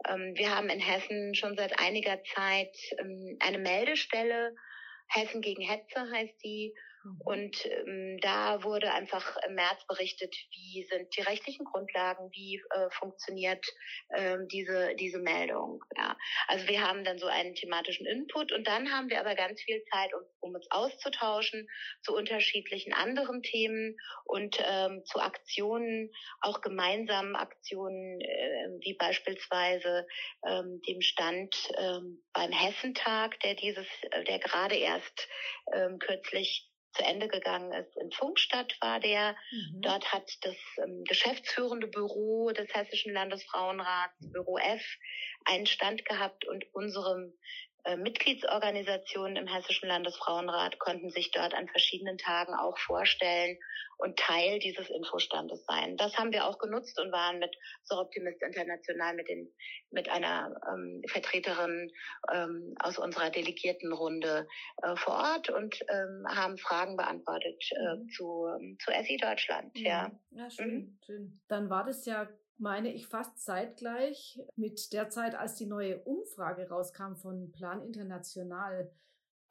ähm, 0.07 0.33
wir 0.35 0.55
haben 0.55 0.69
in 0.69 0.79
Hessen 0.79 1.35
schon 1.35 1.55
seit 1.57 1.79
einiger 1.79 2.23
Zeit 2.23 2.75
ähm, 2.97 3.37
eine 3.39 3.59
Meldestelle, 3.59 4.55
Hessen 5.09 5.41
gegen 5.41 5.61
Hetze 5.61 6.09
heißt 6.11 6.43
die. 6.43 6.73
Und 7.19 7.65
ähm, 7.65 8.19
da 8.21 8.63
wurde 8.63 8.91
einfach 8.93 9.37
im 9.47 9.55
März 9.55 9.85
berichtet, 9.87 10.35
wie 10.51 10.83
sind 10.83 11.15
die 11.15 11.21
rechtlichen 11.21 11.65
Grundlagen, 11.65 12.29
wie 12.31 12.61
äh, 12.71 12.89
funktioniert 12.91 13.65
ähm, 14.15 14.47
diese, 14.47 14.95
diese 14.95 15.19
Meldung. 15.19 15.83
Ja. 15.97 16.17
Also 16.47 16.67
wir 16.67 16.81
haben 16.81 17.03
dann 17.03 17.19
so 17.19 17.27
einen 17.27 17.55
thematischen 17.55 18.05
Input 18.05 18.51
und 18.51 18.67
dann 18.67 18.91
haben 18.91 19.09
wir 19.09 19.19
aber 19.19 19.35
ganz 19.35 19.61
viel 19.61 19.83
Zeit, 19.91 20.13
um, 20.13 20.21
um 20.39 20.55
uns 20.55 20.67
auszutauschen 20.69 21.67
zu 22.01 22.15
unterschiedlichen 22.15 22.93
anderen 22.93 23.41
Themen 23.41 23.97
und 24.25 24.57
ähm, 24.63 25.03
zu 25.05 25.19
Aktionen, 25.19 26.11
auch 26.41 26.61
gemeinsamen 26.61 27.35
Aktionen, 27.35 28.21
äh, 28.21 28.69
wie 28.81 28.95
beispielsweise 28.95 30.07
ähm, 30.47 30.81
dem 30.87 31.01
Stand 31.01 31.55
ähm, 31.77 32.23
beim 32.33 32.51
Hessentag, 32.51 33.39
der 33.41 33.55
dieses, 33.55 33.87
äh, 34.11 34.23
der 34.23 34.39
gerade 34.39 34.75
erst 34.75 35.27
ähm, 35.73 35.99
kürzlich 35.99 36.69
zu 36.97 37.03
Ende 37.03 37.27
gegangen 37.27 37.71
ist. 37.73 37.95
In 37.97 38.11
Funkstadt 38.11 38.75
war 38.81 38.99
der. 38.99 39.35
Mhm. 39.51 39.81
Dort 39.81 40.11
hat 40.11 40.29
das 40.41 40.55
ähm, 40.83 41.03
geschäftsführende 41.07 41.87
Büro 41.87 42.51
des 42.51 42.73
Hessischen 42.73 43.13
Landesfrauenrats, 43.13 44.31
Büro 44.31 44.57
F, 44.57 44.83
einen 45.45 45.65
Stand 45.65 46.03
gehabt 46.05 46.45
und 46.45 46.65
unserem 46.73 47.33
Mitgliedsorganisationen 47.95 49.37
im 49.37 49.47
Hessischen 49.47 49.87
Landesfrauenrat 49.87 50.79
konnten 50.79 51.09
sich 51.09 51.31
dort 51.31 51.53
an 51.53 51.67
verschiedenen 51.69 52.17
Tagen 52.17 52.53
auch 52.53 52.77
vorstellen 52.77 53.57
und 53.97 54.17
Teil 54.17 54.59
dieses 54.59 54.89
Infostandes 54.89 55.65
sein. 55.65 55.97
Das 55.97 56.17
haben 56.17 56.31
wir 56.31 56.45
auch 56.45 56.59
genutzt 56.59 56.99
und 56.99 57.11
waren 57.11 57.39
mit 57.39 57.55
So 57.83 57.97
Optimist 57.97 58.41
International 58.41 59.15
mit 59.15 59.27
den 59.27 59.51
mit 59.89 60.09
einer 60.09 60.55
ähm, 60.71 61.01
Vertreterin 61.07 61.91
ähm, 62.31 62.75
aus 62.79 62.97
unserer 62.97 63.29
Delegiertenrunde 63.29 64.47
äh, 64.83 64.95
vor 64.97 65.15
Ort 65.15 65.49
und 65.49 65.79
ähm, 65.89 66.25
haben 66.27 66.57
Fragen 66.57 66.97
beantwortet 66.97 67.63
äh, 67.71 67.95
mhm. 67.95 68.09
zu 68.09 68.47
zu 68.79 68.91
SI 69.03 69.17
Deutschland. 69.17 69.71
Ja, 69.77 70.11
ja, 70.31 70.43
ja 70.43 70.49
schön, 70.49 70.75
mhm. 70.75 70.99
schön. 71.05 71.41
Dann 71.47 71.69
war 71.69 71.85
das 71.85 72.05
ja 72.05 72.27
meine 72.59 72.93
ich, 72.93 73.07
fast 73.07 73.39
zeitgleich 73.39 74.39
mit 74.55 74.93
der 74.93 75.09
Zeit, 75.09 75.35
als 75.35 75.55
die 75.55 75.65
neue 75.65 76.03
Umfrage 76.03 76.69
rauskam 76.69 77.15
von 77.15 77.51
Plan 77.51 77.81
International. 77.81 78.91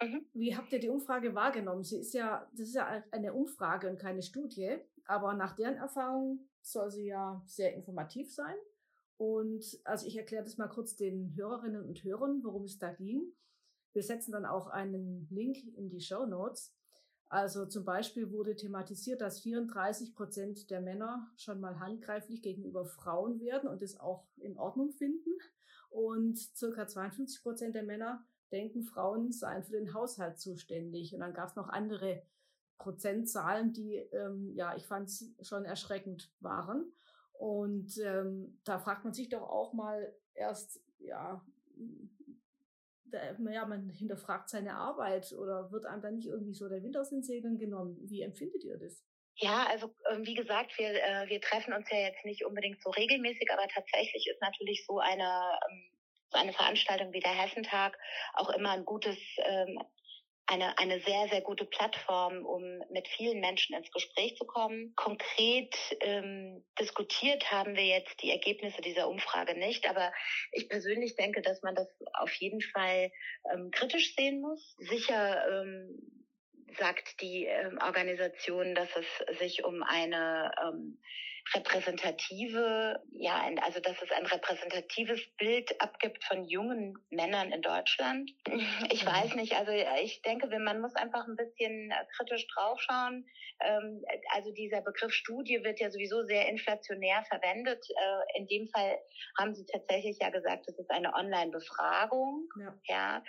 Mhm. 0.03 0.27
Wie 0.33 0.57
habt 0.57 0.73
ihr 0.73 0.81
die 0.81 0.89
Umfrage 0.89 1.35
wahrgenommen? 1.35 1.85
Sie 1.85 1.99
ist 1.99 2.15
ja, 2.15 2.49
das 2.53 2.69
ist 2.69 2.75
ja 2.75 3.03
eine 3.11 3.33
Umfrage 3.33 3.89
und 3.89 3.99
keine 3.99 4.23
Studie, 4.23 4.79
aber 5.07 5.35
nach 5.35 5.55
deren 5.55 5.77
Erfahrung 5.77 6.49
soll 6.61 6.91
sie 6.91 7.07
ja 7.07 7.43
sehr 7.47 7.75
informativ 7.75 8.33
sein. 8.33 8.57
Und 9.19 9.65
also 9.85 10.07
ich 10.07 10.17
erkläre 10.17 10.45
das 10.45 10.59
mal 10.59 10.69
kurz 10.69 10.97
den 10.97 11.35
Hörerinnen 11.37 11.83
und 11.83 12.05
Hörern, 12.05 12.43
worum 12.45 12.65
es 12.65 12.79
da 12.79 12.93
ging. 12.93 13.33
Wir 13.93 14.03
setzen 14.03 14.33
dann 14.33 14.45
auch 14.45 14.67
einen 14.67 15.27
Link 15.31 15.57
in 15.75 15.89
die 15.89 16.03
Show 16.03 16.27
Notes. 16.27 16.76
Also 17.29 17.67
zum 17.67 17.85
Beispiel 17.85 18.31
wurde 18.31 18.55
thematisiert, 18.55 19.21
dass 19.21 19.41
34 19.41 20.15
Prozent 20.15 20.71
der 20.71 20.81
Männer 20.81 21.29
schon 21.37 21.61
mal 21.61 21.81
handgreiflich 21.81 22.41
gegenüber 22.41 22.87
Frauen 22.87 23.41
werden 23.41 23.69
und 23.69 23.83
es 23.83 23.99
auch 23.99 24.27
in 24.37 24.57
Ordnung 24.57 24.93
finden. 24.93 25.31
Und 25.91 26.37
circa 26.37 26.87
52 26.87 27.43
Prozent 27.43 27.75
der 27.75 27.83
Männer 27.83 28.25
denken, 28.53 28.83
Frauen 28.83 29.33
seien 29.33 29.65
für 29.65 29.73
den 29.73 29.93
Haushalt 29.93 30.39
zuständig. 30.39 31.15
Und 31.15 31.21
dann 31.21 31.35
gab 31.35 31.49
es 31.49 31.57
noch 31.57 31.69
andere 31.69 32.23
Prozentzahlen, 32.79 33.73
die, 33.73 33.95
ähm, 33.95 34.53
ja, 34.55 34.77
ich 34.77 34.87
fand 34.87 35.09
es 35.09 35.33
schon 35.43 35.65
erschreckend 35.65 36.31
waren. 36.41 36.93
Und 37.33 37.99
ähm, 37.99 38.61
da 38.65 38.79
fragt 38.79 39.05
man 39.05 39.15
sich 39.15 39.29
doch 39.29 39.43
auch 39.43 39.73
mal 39.73 40.15
erst, 40.35 40.81
ja, 40.99 41.45
ja, 43.53 43.67
man 43.67 43.91
hinterfragt 43.91 44.49
seine 44.49 44.75
Arbeit 44.75 45.33
oder 45.33 45.71
wird 45.73 45.87
einem 45.87 46.03
dann 46.03 46.17
nicht 46.17 46.29
irgendwie 46.29 46.55
so 46.55 46.69
der 46.69 46.83
Wind 46.83 46.97
aus 46.97 47.11
den 47.11 47.23
Segeln 47.23 47.59
genommen? 47.59 47.99
Wie 48.03 48.23
empfindet 48.23 48.65
ihr 48.65 48.79
das? 48.79 49.05
Ja, 49.39 49.67
also 49.69 49.95
ähm, 50.11 50.25
wie 50.25 50.35
gesagt, 50.35 50.79
wir, 50.79 50.89
äh, 50.89 51.29
wir 51.29 51.41
treffen 51.41 51.75
uns 51.75 51.91
ja 51.91 51.99
jetzt 51.99 52.25
nicht 52.25 52.45
unbedingt 52.45 52.83
so 52.83 52.91
regelmäßig, 52.91 53.51
aber 53.53 53.69
tatsächlich 53.69 54.27
ist 54.29 54.41
natürlich 54.41 54.87
so 54.87 54.99
eine, 54.99 55.59
ähm, 55.69 55.91
so 56.31 56.39
eine 56.39 56.53
Veranstaltung 56.55 57.13
wie 57.13 57.21
der 57.21 57.33
Hessentag 57.35 57.99
auch 58.35 58.49
immer 58.51 58.71
ein 58.71 58.87
gutes 58.87 59.19
ähm, 59.45 59.79
eine, 60.47 60.79
eine 60.79 61.01
sehr, 61.01 61.29
sehr 61.29 61.41
gute 61.41 61.65
Plattform, 61.65 62.45
um 62.45 62.63
mit 62.91 63.09
vielen 63.09 63.41
Menschen 63.41 63.75
ins 63.75 63.91
Gespräch 63.91 64.37
zu 64.37 64.45
kommen. 64.45 64.95
Konkret 64.95 65.75
ähm, 66.01 66.65
diskutiert 66.79 67.51
haben 67.51 67.75
wir 67.75 67.85
jetzt 67.85 68.23
die 68.23 68.31
Ergebnisse 68.31 68.81
dieser 68.81 69.09
Umfrage 69.09 69.59
nicht, 69.59 69.89
aber 69.89 70.13
ich 70.53 70.69
persönlich 70.69 71.17
denke, 71.17 71.43
dass 71.43 71.63
man 71.63 71.75
das 71.75 71.89
auf 72.15 72.33
jeden 72.35 72.61
Fall 72.61 73.11
ähm, 73.53 73.71
kritisch 73.73 74.15
sehen 74.15 74.41
muss. 74.41 74.77
Sicher 74.79 75.63
ähm, 75.63 75.99
sagt 76.79 77.21
die 77.21 77.47
ähm, 77.47 77.79
Organisation, 77.83 78.75
dass 78.75 78.89
es 78.97 79.39
sich 79.39 79.65
um 79.65 79.83
eine 79.83 80.53
ähm, 80.63 80.99
repräsentative, 81.55 83.01
ja, 83.13 83.49
also 83.63 83.81
dass 83.81 84.01
es 84.03 84.11
ein 84.11 84.27
repräsentatives 84.27 85.21
Bild 85.39 85.81
abgibt 85.81 86.25
von 86.25 86.45
jungen 86.45 86.99
Männern 87.11 87.53
in 87.53 87.63
Deutschland. 87.63 88.31
Ich 88.91 89.05
mhm. 89.05 89.09
weiß 89.09 89.35
nicht, 89.37 89.55
also 89.55 89.73
ich 90.03 90.23
denke, 90.23 90.47
man 90.59 90.81
muss 90.81 90.95
einfach 90.97 91.27
ein 91.27 91.37
bisschen 91.37 91.91
äh, 91.91 92.05
kritisch 92.17 92.47
draufschauen. 92.49 93.27
Ähm, 93.61 94.03
also 94.33 94.53
dieser 94.53 94.83
Begriff 94.83 95.13
Studie 95.13 95.63
wird 95.63 95.81
ja 95.81 95.91
sowieso 95.91 96.25
sehr 96.25 96.49
inflationär 96.49 97.25
verwendet. 97.29 97.85
Äh, 97.91 98.39
in 98.39 98.47
dem 98.49 98.69
Fall 98.69 98.99
haben 99.39 99.55
Sie 99.55 99.67
tatsächlich 99.67 100.19
ja 100.21 100.31
gesagt, 100.31 100.69
es 100.69 100.79
ist 100.79 100.91
eine 100.91 101.15
Online-Befragung. 101.15 102.49
Ja. 102.59 102.75
ja. 102.85 103.25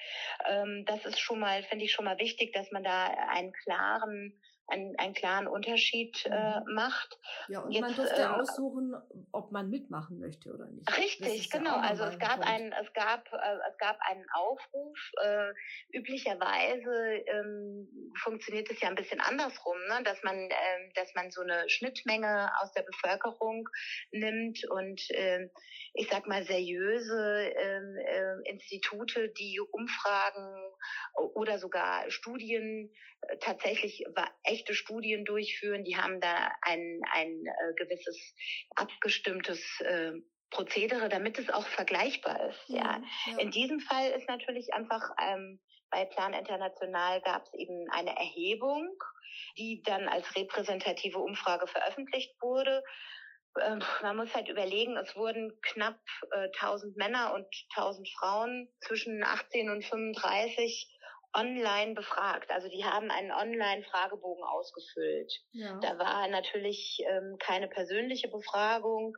Ähm, 0.46 0.86
das 0.86 1.06
ist 1.06 1.20
schon 1.20 1.40
mal, 1.40 1.64
finde 1.64 1.86
ich 1.86 1.92
schon 1.92 2.06
mal 2.06 2.18
wichtig, 2.20 2.54
dass 2.54 2.72
man 2.72 2.84
da 2.84 3.06
einen 3.30 3.54
klaren 3.54 4.42
einen, 4.68 4.96
einen 4.98 5.14
klaren 5.14 5.48
Unterschied 5.48 6.26
äh, 6.26 6.60
mhm. 6.60 6.74
macht. 6.74 7.18
Ja, 7.48 7.62
und 7.62 7.72
Jetzt, 7.72 7.82
man 7.82 7.96
durfte 7.96 8.22
äh, 8.22 8.26
aussuchen, 8.26 8.96
ob 9.32 9.52
man 9.52 9.70
mitmachen 9.70 10.20
möchte 10.20 10.54
oder 10.54 10.68
nicht. 10.68 10.98
Richtig, 10.98 11.50
genau. 11.50 11.78
Ja 11.78 11.82
also 11.82 12.04
es 12.04 12.20
gab 12.20 12.40
einen, 12.42 12.74
es 12.74 12.92
gab, 12.94 13.26
äh, 13.32 13.58
es 13.70 13.78
gab 13.78 13.98
einen 14.02 14.26
Aufruf. 14.34 14.98
Äh, 15.24 15.98
üblicherweise 15.98 17.24
ähm, 17.28 18.14
funktioniert 18.24 18.70
es 18.70 18.82
ja 18.82 18.90
ein 18.90 18.96
bisschen 18.96 19.22
andersrum, 19.22 19.78
ne? 19.88 20.04
dass 20.04 20.22
man, 20.24 20.36
äh, 20.36 20.94
dass 20.96 21.14
man 21.16 21.32
so 21.32 21.42
eine 21.42 21.70
Schnittmenge 21.70 22.52
aus 22.62 22.72
der 22.74 22.84
Bevölkerung 22.84 23.68
nimmt 24.12 24.60
und 24.70 25.10
äh, 25.12 25.50
ich 25.98 26.08
sag 26.10 26.28
mal 26.28 26.44
seriöse 26.44 27.52
ähm, 27.56 27.98
äh, 27.98 28.50
Institute, 28.52 29.30
die 29.30 29.60
Umfragen 29.60 30.56
oder 31.34 31.58
sogar 31.58 32.10
Studien 32.12 32.94
äh, 33.22 33.38
tatsächlich 33.40 34.06
echte 34.44 34.76
Studien 34.76 35.26
durchführen. 35.26 35.84
Die 35.84 35.98
haben 35.98 36.22
da 36.22 36.52
ein, 36.62 37.02
ein 37.12 37.46
äh, 37.46 37.74
gewisses 37.76 38.36
abgestimmtes 38.76 39.82
äh, 39.82 40.14
Prozedere, 40.52 41.10
damit 41.10 41.40
es 41.40 41.50
auch 41.50 41.66
vergleichbar 41.66 42.50
ist. 42.50 42.64
Ja. 42.68 43.02
ja. 43.26 43.38
In 43.40 43.52
diesem 43.52 43.80
Fall 43.80 44.12
ist 44.12 44.30
natürlich 44.30 44.74
einfach 44.74 45.10
ähm, 45.20 45.60
bei 45.90 46.06
Plan 46.06 46.34
International 46.34 47.22
gab 47.22 47.44
es 47.44 47.54
eben 47.54 47.90
eine 47.90 48.16
Erhebung, 48.16 48.88
die 49.58 49.82
dann 49.84 50.08
als 50.08 50.36
repräsentative 50.36 51.18
Umfrage 51.18 51.68
veröffentlicht 51.68 52.36
wurde. 52.42 52.84
Ähm, 53.60 53.82
man 54.02 54.18
muss 54.18 54.34
halt 54.34 54.50
überlegen, 54.50 54.98
es 54.98 55.16
wurden 55.16 55.60
knapp 55.62 56.00
äh, 56.32 56.50
1000 56.60 56.98
Männer 56.98 57.34
und 57.34 57.48
1000 57.76 58.08
Frauen 58.20 58.70
zwischen 58.82 59.24
18 59.24 59.70
und 59.70 59.84
35 59.84 60.94
online 61.34 61.94
befragt. 61.94 62.50
Also 62.52 62.68
die 62.70 62.84
haben 62.84 63.12
einen 63.12 63.32
Online-Fragebogen 63.32 64.44
ausgefüllt. 64.44 65.32
Ja. 65.52 65.80
Da 65.82 65.98
war 66.00 66.28
natürlich 66.28 67.04
ähm, 67.08 67.38
keine 67.40 67.68
persönliche 67.68 68.28
Befragung, 68.28 69.18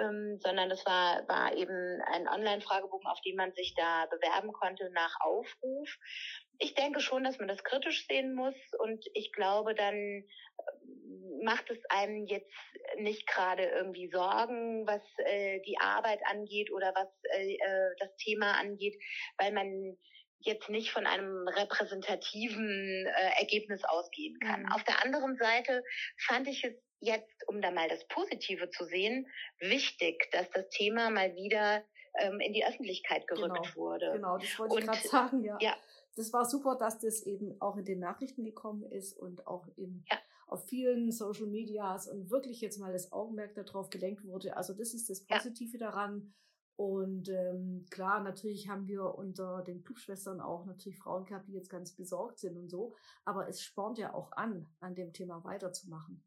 ähm, 0.00 0.38
sondern 0.40 0.70
es 0.70 0.84
war, 0.86 1.26
war 1.28 1.54
eben 1.54 2.00
ein 2.12 2.28
Online-Fragebogen, 2.28 3.06
auf 3.06 3.20
den 3.20 3.36
man 3.36 3.52
sich 3.52 3.74
da 3.76 4.06
bewerben 4.06 4.52
konnte 4.52 4.90
nach 4.90 5.14
Aufruf. 5.20 5.96
Ich 6.58 6.74
denke 6.74 7.00
schon, 7.00 7.24
dass 7.24 7.38
man 7.38 7.48
das 7.48 7.62
kritisch 7.62 8.06
sehen 8.06 8.34
muss 8.34 8.54
und 8.78 9.04
ich 9.12 9.32
glaube, 9.32 9.74
dann 9.74 10.24
macht 11.42 11.70
es 11.70 11.78
einem 11.88 12.26
jetzt 12.26 12.52
nicht 12.98 13.26
gerade 13.26 13.64
irgendwie 13.64 14.10
Sorgen, 14.10 14.86
was 14.86 15.02
äh, 15.18 15.60
die 15.60 15.78
Arbeit 15.78 16.20
angeht 16.26 16.70
oder 16.72 16.92
was 16.94 17.08
äh, 17.36 17.54
äh 17.54 17.94
das 17.98 18.14
Thema 18.16 18.52
angeht, 18.58 18.96
weil 19.38 19.52
man 19.52 19.96
jetzt 20.40 20.68
nicht 20.68 20.90
von 20.90 21.06
einem 21.06 21.48
repräsentativen 21.48 23.06
äh, 23.06 23.40
Ergebnis 23.40 23.82
ausgehen 23.84 24.38
kann. 24.40 24.62
Mhm. 24.62 24.72
Auf 24.72 24.84
der 24.84 25.02
anderen 25.02 25.36
Seite 25.36 25.82
fand 26.26 26.48
ich 26.48 26.64
es 26.64 26.74
jetzt, 27.00 27.48
um 27.48 27.60
da 27.60 27.70
mal 27.70 27.88
das 27.88 28.06
Positive 28.08 28.70
zu 28.70 28.84
sehen, 28.84 29.26
wichtig, 29.58 30.28
dass 30.32 30.50
das 30.50 30.68
Thema 30.70 31.10
mal 31.10 31.34
wieder 31.34 31.84
ähm, 32.18 32.40
in 32.40 32.52
die 32.52 32.64
Öffentlichkeit 32.64 33.26
gerückt 33.26 33.54
genau, 33.54 33.76
wurde. 33.76 34.12
Genau, 34.12 34.38
das 34.38 34.58
wollte 34.58 34.74
Und, 34.74 34.80
ich 34.82 34.86
gerade 34.86 35.08
sagen, 35.08 35.44
ja. 35.44 35.58
ja. 35.60 35.76
das 36.16 36.32
war 36.32 36.44
super, 36.44 36.76
dass 36.76 36.98
das 37.00 37.22
eben 37.22 37.60
auch 37.60 37.76
in 37.76 37.84
den 37.84 38.00
Nachrichten 38.00 38.44
gekommen 38.44 38.84
ist 38.90 39.18
und 39.18 39.46
auch 39.46 39.66
in, 39.76 40.04
ja. 40.10 40.18
Auf 40.46 40.66
vielen 40.66 41.10
Social 41.10 41.46
Medias 41.46 42.08
und 42.08 42.30
wirklich 42.30 42.60
jetzt 42.60 42.78
mal 42.78 42.92
das 42.92 43.12
Augenmerk 43.12 43.54
darauf 43.54 43.90
gelenkt 43.90 44.24
wurde. 44.24 44.56
Also 44.56 44.74
das 44.74 44.94
ist 44.94 45.10
das 45.10 45.24
Positive 45.24 45.78
ja. 45.78 45.90
daran. 45.90 46.34
Und 46.76 47.28
ähm, 47.28 47.86
klar, 47.90 48.20
natürlich 48.20 48.68
haben 48.68 48.88
wir 48.88 49.14
unter 49.14 49.62
den 49.62 49.84
Clubschwestern 49.84 50.40
auch 50.40 50.66
natürlich 50.66 50.98
Frauen 50.98 51.24
gehabt, 51.24 51.46
die 51.46 51.52
jetzt 51.52 51.70
ganz 51.70 51.94
besorgt 51.94 52.40
sind 52.40 52.56
und 52.56 52.68
so. 52.68 52.94
Aber 53.24 53.48
es 53.48 53.62
spornt 53.62 53.98
ja 53.98 54.12
auch 54.12 54.32
an, 54.32 54.66
an 54.80 54.94
dem 54.96 55.12
Thema 55.12 55.44
weiterzumachen. 55.44 56.24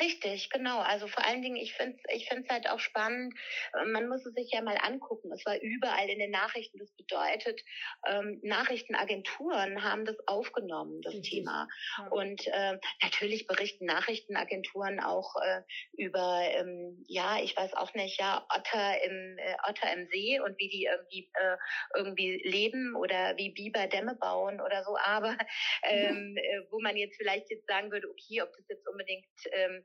Richtig, 0.00 0.50
genau. 0.50 0.80
Also 0.80 1.08
vor 1.08 1.24
allen 1.24 1.42
Dingen, 1.42 1.56
ich 1.56 1.74
finde 1.74 1.96
es 2.04 2.14
ich 2.14 2.28
find's 2.28 2.48
halt 2.48 2.68
auch 2.68 2.78
spannend. 2.78 3.34
Äh, 3.72 3.84
man 3.86 4.08
muss 4.08 4.24
es 4.24 4.34
sich 4.34 4.50
ja 4.52 4.62
mal 4.62 4.76
angucken. 4.76 5.32
Es 5.32 5.44
war 5.44 5.60
überall 5.60 6.08
in 6.08 6.18
den 6.18 6.30
Nachrichten. 6.30 6.78
Das 6.78 6.92
bedeutet, 6.96 7.60
ähm, 8.06 8.40
Nachrichtenagenturen 8.42 9.82
haben 9.82 10.04
das 10.04 10.16
aufgenommen, 10.26 11.00
das 11.02 11.14
Richtig. 11.14 11.30
Thema. 11.40 11.68
Und 12.10 12.46
äh, 12.46 12.78
natürlich 13.02 13.46
berichten 13.46 13.86
Nachrichtenagenturen 13.86 15.00
auch 15.00 15.34
äh, 15.42 15.62
über, 15.96 16.42
ähm, 16.44 17.04
ja, 17.08 17.40
ich 17.42 17.56
weiß 17.56 17.74
auch 17.74 17.94
nicht, 17.94 18.20
ja, 18.20 18.46
Otter 18.54 19.02
im 19.02 19.38
äh, 19.38 19.56
Otter 19.68 19.92
im 19.92 20.06
See 20.08 20.40
und 20.40 20.58
wie 20.58 20.68
die 20.68 20.84
irgendwie 20.84 21.30
äh, 21.34 21.56
irgendwie 21.96 22.40
leben 22.44 22.94
oder 22.94 23.36
wie 23.36 23.50
Biber 23.50 23.86
Dämme 23.88 24.14
bauen 24.14 24.60
oder 24.60 24.84
so. 24.84 24.96
Aber 24.96 25.36
ähm, 25.82 26.36
äh, 26.36 26.60
wo 26.70 26.80
man 26.80 26.96
jetzt 26.96 27.16
vielleicht 27.16 27.50
jetzt 27.50 27.66
sagen 27.66 27.90
würde, 27.90 28.08
okay, 28.08 28.42
ob 28.42 28.52
das 28.56 28.68
jetzt 28.68 28.86
unbedingt 28.88 29.26
ähm, 29.52 29.84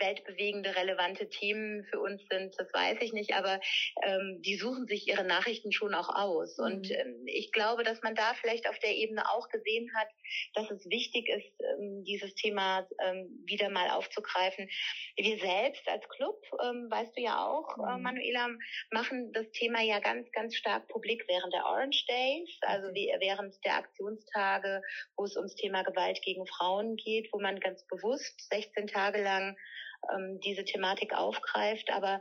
weltbewegende, 0.00 0.74
relevante 0.74 1.28
Themen 1.28 1.84
für 1.84 2.00
uns 2.00 2.22
sind, 2.30 2.54
das 2.58 2.72
weiß 2.72 2.98
ich 3.00 3.12
nicht, 3.12 3.34
aber 3.34 3.60
ähm, 4.02 4.40
die 4.42 4.56
suchen 4.56 4.86
sich 4.86 5.06
ihre 5.08 5.24
Nachrichten 5.24 5.72
schon 5.72 5.94
auch 5.94 6.08
aus. 6.08 6.58
Mhm. 6.58 6.64
Und 6.64 6.90
ähm, 6.90 7.22
ich 7.26 7.52
glaube, 7.52 7.84
dass 7.84 8.02
man 8.02 8.14
da 8.14 8.34
vielleicht 8.40 8.68
auf 8.68 8.78
der 8.78 8.94
Ebene 8.94 9.28
auch 9.30 9.48
gesehen 9.48 9.90
hat, 9.94 10.08
dass 10.54 10.70
es 10.70 10.84
wichtig 10.86 11.28
ist, 11.28 11.52
ähm, 11.60 12.04
dieses 12.04 12.34
Thema 12.34 12.86
ähm, 13.04 13.44
wieder 13.46 13.70
mal 13.70 13.90
aufzugreifen. 13.90 14.68
Wir 15.16 15.38
selbst 15.38 15.86
als 15.88 16.08
Club, 16.08 16.40
ähm, 16.62 16.88
weißt 16.90 17.16
du 17.16 17.22
ja 17.22 17.46
auch, 17.46 17.76
äh, 17.78 17.82
mhm. 17.82 17.88
äh, 17.88 17.98
Manuela, 17.98 18.48
machen 18.90 19.32
das 19.32 19.50
Thema 19.52 19.82
ja 19.82 20.00
ganz, 20.00 20.30
ganz 20.32 20.54
stark 20.54 20.88
publik 20.88 21.24
während 21.28 21.52
der 21.52 21.64
Orange 21.66 22.04
Days, 22.08 22.58
also 22.62 22.88
wie, 22.94 23.12
während 23.20 23.54
der 23.64 23.76
Aktionstage, 23.76 24.82
wo 25.16 25.24
es 25.24 25.36
ums 25.36 25.54
Thema 25.54 25.82
Gewalt 25.82 26.20
gegen 26.22 26.46
Frauen 26.46 26.96
geht, 26.96 27.28
wo 27.32 27.40
man 27.40 27.60
ganz 27.60 27.86
bewusst 27.86 28.48
16 28.50 28.86
Tage 28.86 29.22
lang 29.22 29.56
ähm, 30.12 30.40
diese 30.40 30.64
Thematik 30.64 31.14
aufgreift. 31.14 31.90
Aber 31.92 32.20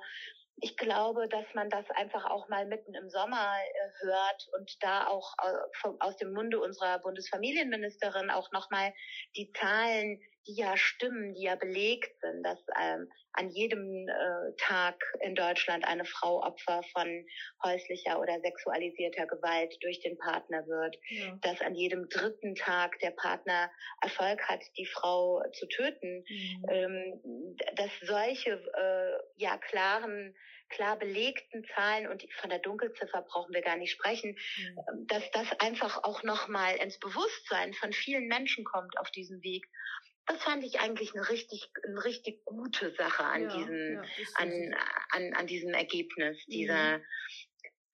ich 0.61 0.75
glaube, 0.77 1.27
dass 1.29 1.45
man 1.53 1.69
das 1.69 1.89
einfach 1.91 2.25
auch 2.25 2.49
mal 2.49 2.65
mitten 2.65 2.93
im 2.93 3.09
Sommer 3.09 3.53
äh, 3.57 4.05
hört 4.05 4.47
und 4.57 4.71
da 4.81 5.07
auch 5.07 5.33
äh, 5.43 5.89
aus 5.99 6.17
dem 6.17 6.33
Munde 6.33 6.59
unserer 6.59 6.99
Bundesfamilienministerin 6.99 8.29
auch 8.29 8.51
nochmal 8.51 8.93
die 9.35 9.51
Zahlen 9.53 10.19
die 10.49 10.55
ja 10.55 10.75
stimmen, 10.77 11.33
die 11.35 11.43
ja 11.43 11.55
belegt 11.55 12.19
sind, 12.21 12.43
dass 12.43 12.59
ähm, 12.81 13.07
an 13.33 13.49
jedem 13.51 14.07
äh, 14.07 14.55
Tag 14.57 14.95
in 15.21 15.35
Deutschland 15.35 15.85
eine 15.85 16.05
Frau 16.05 16.43
Opfer 16.43 16.81
von 16.91 17.25
häuslicher 17.63 18.19
oder 18.19 18.39
sexualisierter 18.41 19.27
Gewalt 19.27 19.77
durch 19.81 19.99
den 19.99 20.17
Partner 20.17 20.65
wird, 20.65 20.97
ja. 21.09 21.37
dass 21.41 21.61
an 21.61 21.75
jedem 21.75 22.09
dritten 22.09 22.55
Tag 22.55 22.97
der 22.99 23.11
Partner 23.11 23.69
Erfolg 24.01 24.41
hat, 24.47 24.61
die 24.77 24.87
Frau 24.87 25.43
zu 25.53 25.67
töten, 25.67 26.25
mhm. 26.27 26.65
ähm, 26.69 27.55
dass 27.75 27.91
solche 28.01 28.51
äh, 28.51 29.41
ja 29.41 29.57
klaren 29.57 30.35
klar 30.69 30.97
belegten 30.97 31.65
Zahlen 31.75 32.07
und 32.07 32.25
von 32.39 32.49
der 32.49 32.59
Dunkelziffer 32.59 33.23
brauchen 33.23 33.53
wir 33.53 33.61
gar 33.61 33.77
nicht 33.77 33.91
sprechen, 33.91 34.31
mhm. 34.57 35.07
dass 35.07 35.29
das 35.31 35.47
einfach 35.59 36.03
auch 36.03 36.23
nochmal 36.23 36.75
ins 36.77 36.99
Bewusstsein 36.99 37.73
von 37.73 37.91
vielen 37.91 38.27
Menschen 38.27 38.63
kommt 38.63 38.97
auf 38.99 39.09
diesem 39.11 39.41
Weg 39.43 39.67
das 40.29 40.43
fand 40.43 40.63
ich 40.63 40.79
eigentlich 40.79 41.15
eine 41.15 41.27
richtig, 41.27 41.69
eine 41.83 42.03
richtig 42.03 42.45
gute 42.45 42.93
Sache 42.95 43.23
an 43.23 43.43
ja, 43.43 43.57
diesem, 43.57 43.95
ja, 43.95 44.03
an, 44.35 44.75
an, 45.09 45.33
an 45.33 45.47
diesem 45.47 45.73
Ergebnis 45.73 46.37
dieser, 46.45 46.99
mhm. 46.99 47.03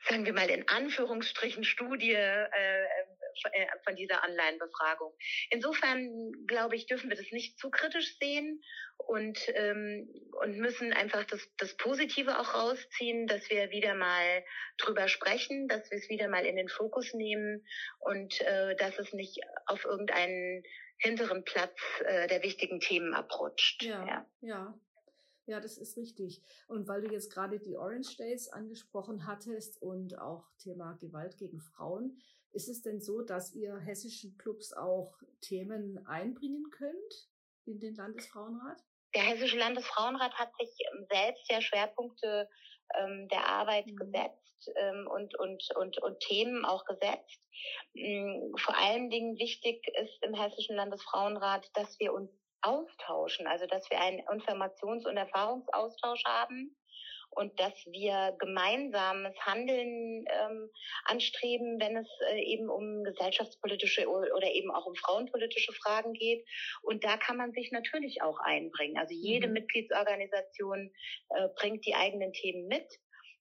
sagen 0.10 0.25
wir 0.25 0.34
mal 0.34 0.50
in 0.50 0.68
Anführungsstrichen 0.68 1.64
Studie 1.64 2.12
äh, 2.12 2.44
äh, 2.44 3.68
von 3.86 3.96
dieser 3.96 4.22
Online-Befragung. 4.24 5.14
Insofern 5.50 6.31
glaube 6.46 6.75
ich, 6.75 6.88
dürfen 6.88 7.10
wir 7.10 7.18
das 7.18 7.31
nicht 7.31 7.57
zu 7.57 7.70
kritisch 7.70 8.18
sehen 8.20 8.62
und 8.98 9.40
ähm, 9.55 10.10
und 10.42 10.57
müssen 10.57 10.92
einfach 10.92 11.24
das, 11.25 11.42
das 11.57 11.75
Positive 11.77 12.40
auch 12.40 12.53
rausziehen, 12.53 13.27
dass 13.27 13.50
wir 13.50 13.72
wieder 13.72 13.94
mal 13.94 14.44
drüber 14.77 15.07
sprechen, 15.07 15.68
dass 15.68 15.90
wir 15.90 15.98
es 15.98 16.10
wieder 16.10 16.27
mal 16.27 16.46
in 16.46 16.57
den 16.57 16.70
Fokus 16.70 17.14
nehmen 17.14 17.66
und 18.00 18.42
äh, 18.42 18.75
dass 18.75 19.00
es 19.00 19.14
nicht 19.14 19.40
auf 19.68 19.86
irgendeinen 19.86 20.64
hinteren 20.98 21.44
Platz 21.44 21.79
äh, 22.05 22.27
der 22.27 22.44
wichtigen 22.44 22.79
Themen 22.79 23.14
abrutscht. 23.14 23.84
Ja, 23.84 24.05
ja, 24.05 24.25
ja. 24.42 24.79
Ja, 25.48 25.60
das 25.60 25.77
ist 25.77 25.96
richtig. 25.96 26.42
Und 26.68 26.88
weil 26.88 27.03
du 27.03 27.12
jetzt 27.12 27.31
gerade 27.31 27.60
die 27.60 27.77
Orange 27.77 28.18
Days 28.18 28.48
angesprochen 28.48 29.27
hattest 29.27 29.79
und 29.79 30.18
auch 30.18 30.50
Thema 30.58 30.94
Gewalt 30.94 31.38
gegen 31.38 31.60
Frauen, 31.60 32.20
ist 32.51 32.68
es 32.68 32.81
denn 32.81 33.00
so, 33.00 33.22
dass 33.22 33.53
ihr 33.53 33.77
hessischen 33.77 34.38
Clubs 34.38 34.74
auch 34.74 35.22
Themen 35.42 36.03
einbringen 36.08 36.72
könnt 36.72 37.29
in 37.66 37.79
den 37.79 37.96
Landesfrauenrat? 37.96 38.84
Der 39.16 39.24
Hessische 39.24 39.58
Landesfrauenrat 39.58 40.34
hat 40.34 40.51
sich 40.58 40.70
ähm, 40.92 41.08
selbst 41.10 41.50
ja 41.50 41.62
Schwerpunkte 41.62 42.50
ähm, 43.00 43.28
der 43.30 43.48
Arbeit 43.48 43.88
mhm. 43.88 43.96
gesetzt 43.96 44.72
ähm, 44.75 45.08
und, 45.10 45.38
und, 45.40 45.64
und, 45.75 45.98
und 46.00 46.20
Themen 46.20 46.66
auch 46.66 46.86
gesetzt. 46.86 47.42
Ähm, 47.96 48.54
vor 48.58 48.75
allen 48.78 49.10
Dingen 49.10 49.38
wichtig 49.38 49.88
ist 50.01 50.22
im 50.22 50.34
Hessischen 50.34 50.75
Landesfrauenrat, 50.75 51.66
dass 51.74 52.00
wir 52.00 52.14
uns 52.14 52.30
austauschen, 52.62 53.48
also 53.48 53.66
dass 53.68 53.90
wir 53.90 54.00
einen 54.00 54.20
Informations- 54.28 55.08
und 55.08 55.18
Erfahrungsaustausch 55.18 56.24
haben 56.25 56.75
und 57.36 57.60
dass 57.60 57.74
wir 57.86 58.36
gemeinsames 58.40 59.36
Handeln 59.42 60.26
ähm, 60.28 60.70
anstreben, 61.06 61.80
wenn 61.80 61.98
es 61.98 62.08
äh, 62.32 62.42
eben 62.42 62.70
um 62.70 63.04
gesellschaftspolitische 63.04 64.08
oder 64.08 64.52
eben 64.52 64.72
auch 64.72 64.86
um 64.86 64.96
frauenpolitische 64.96 65.74
Fragen 65.74 66.14
geht. 66.14 66.46
Und 66.82 67.04
da 67.04 67.18
kann 67.18 67.38
man 67.38 67.52
sich 67.52 67.72
natürlich 67.72 68.22
auch 68.22 68.40
einbringen. 68.40 68.98
Also 68.98 69.14
jede 69.14 69.48
mhm. 69.48 69.54
Mitgliedsorganisation 69.54 70.92
äh, 71.30 71.48
bringt 71.56 71.86
die 71.86 71.96
eigenen 71.96 72.34
Themen 72.34 72.68
mit. 72.68 72.88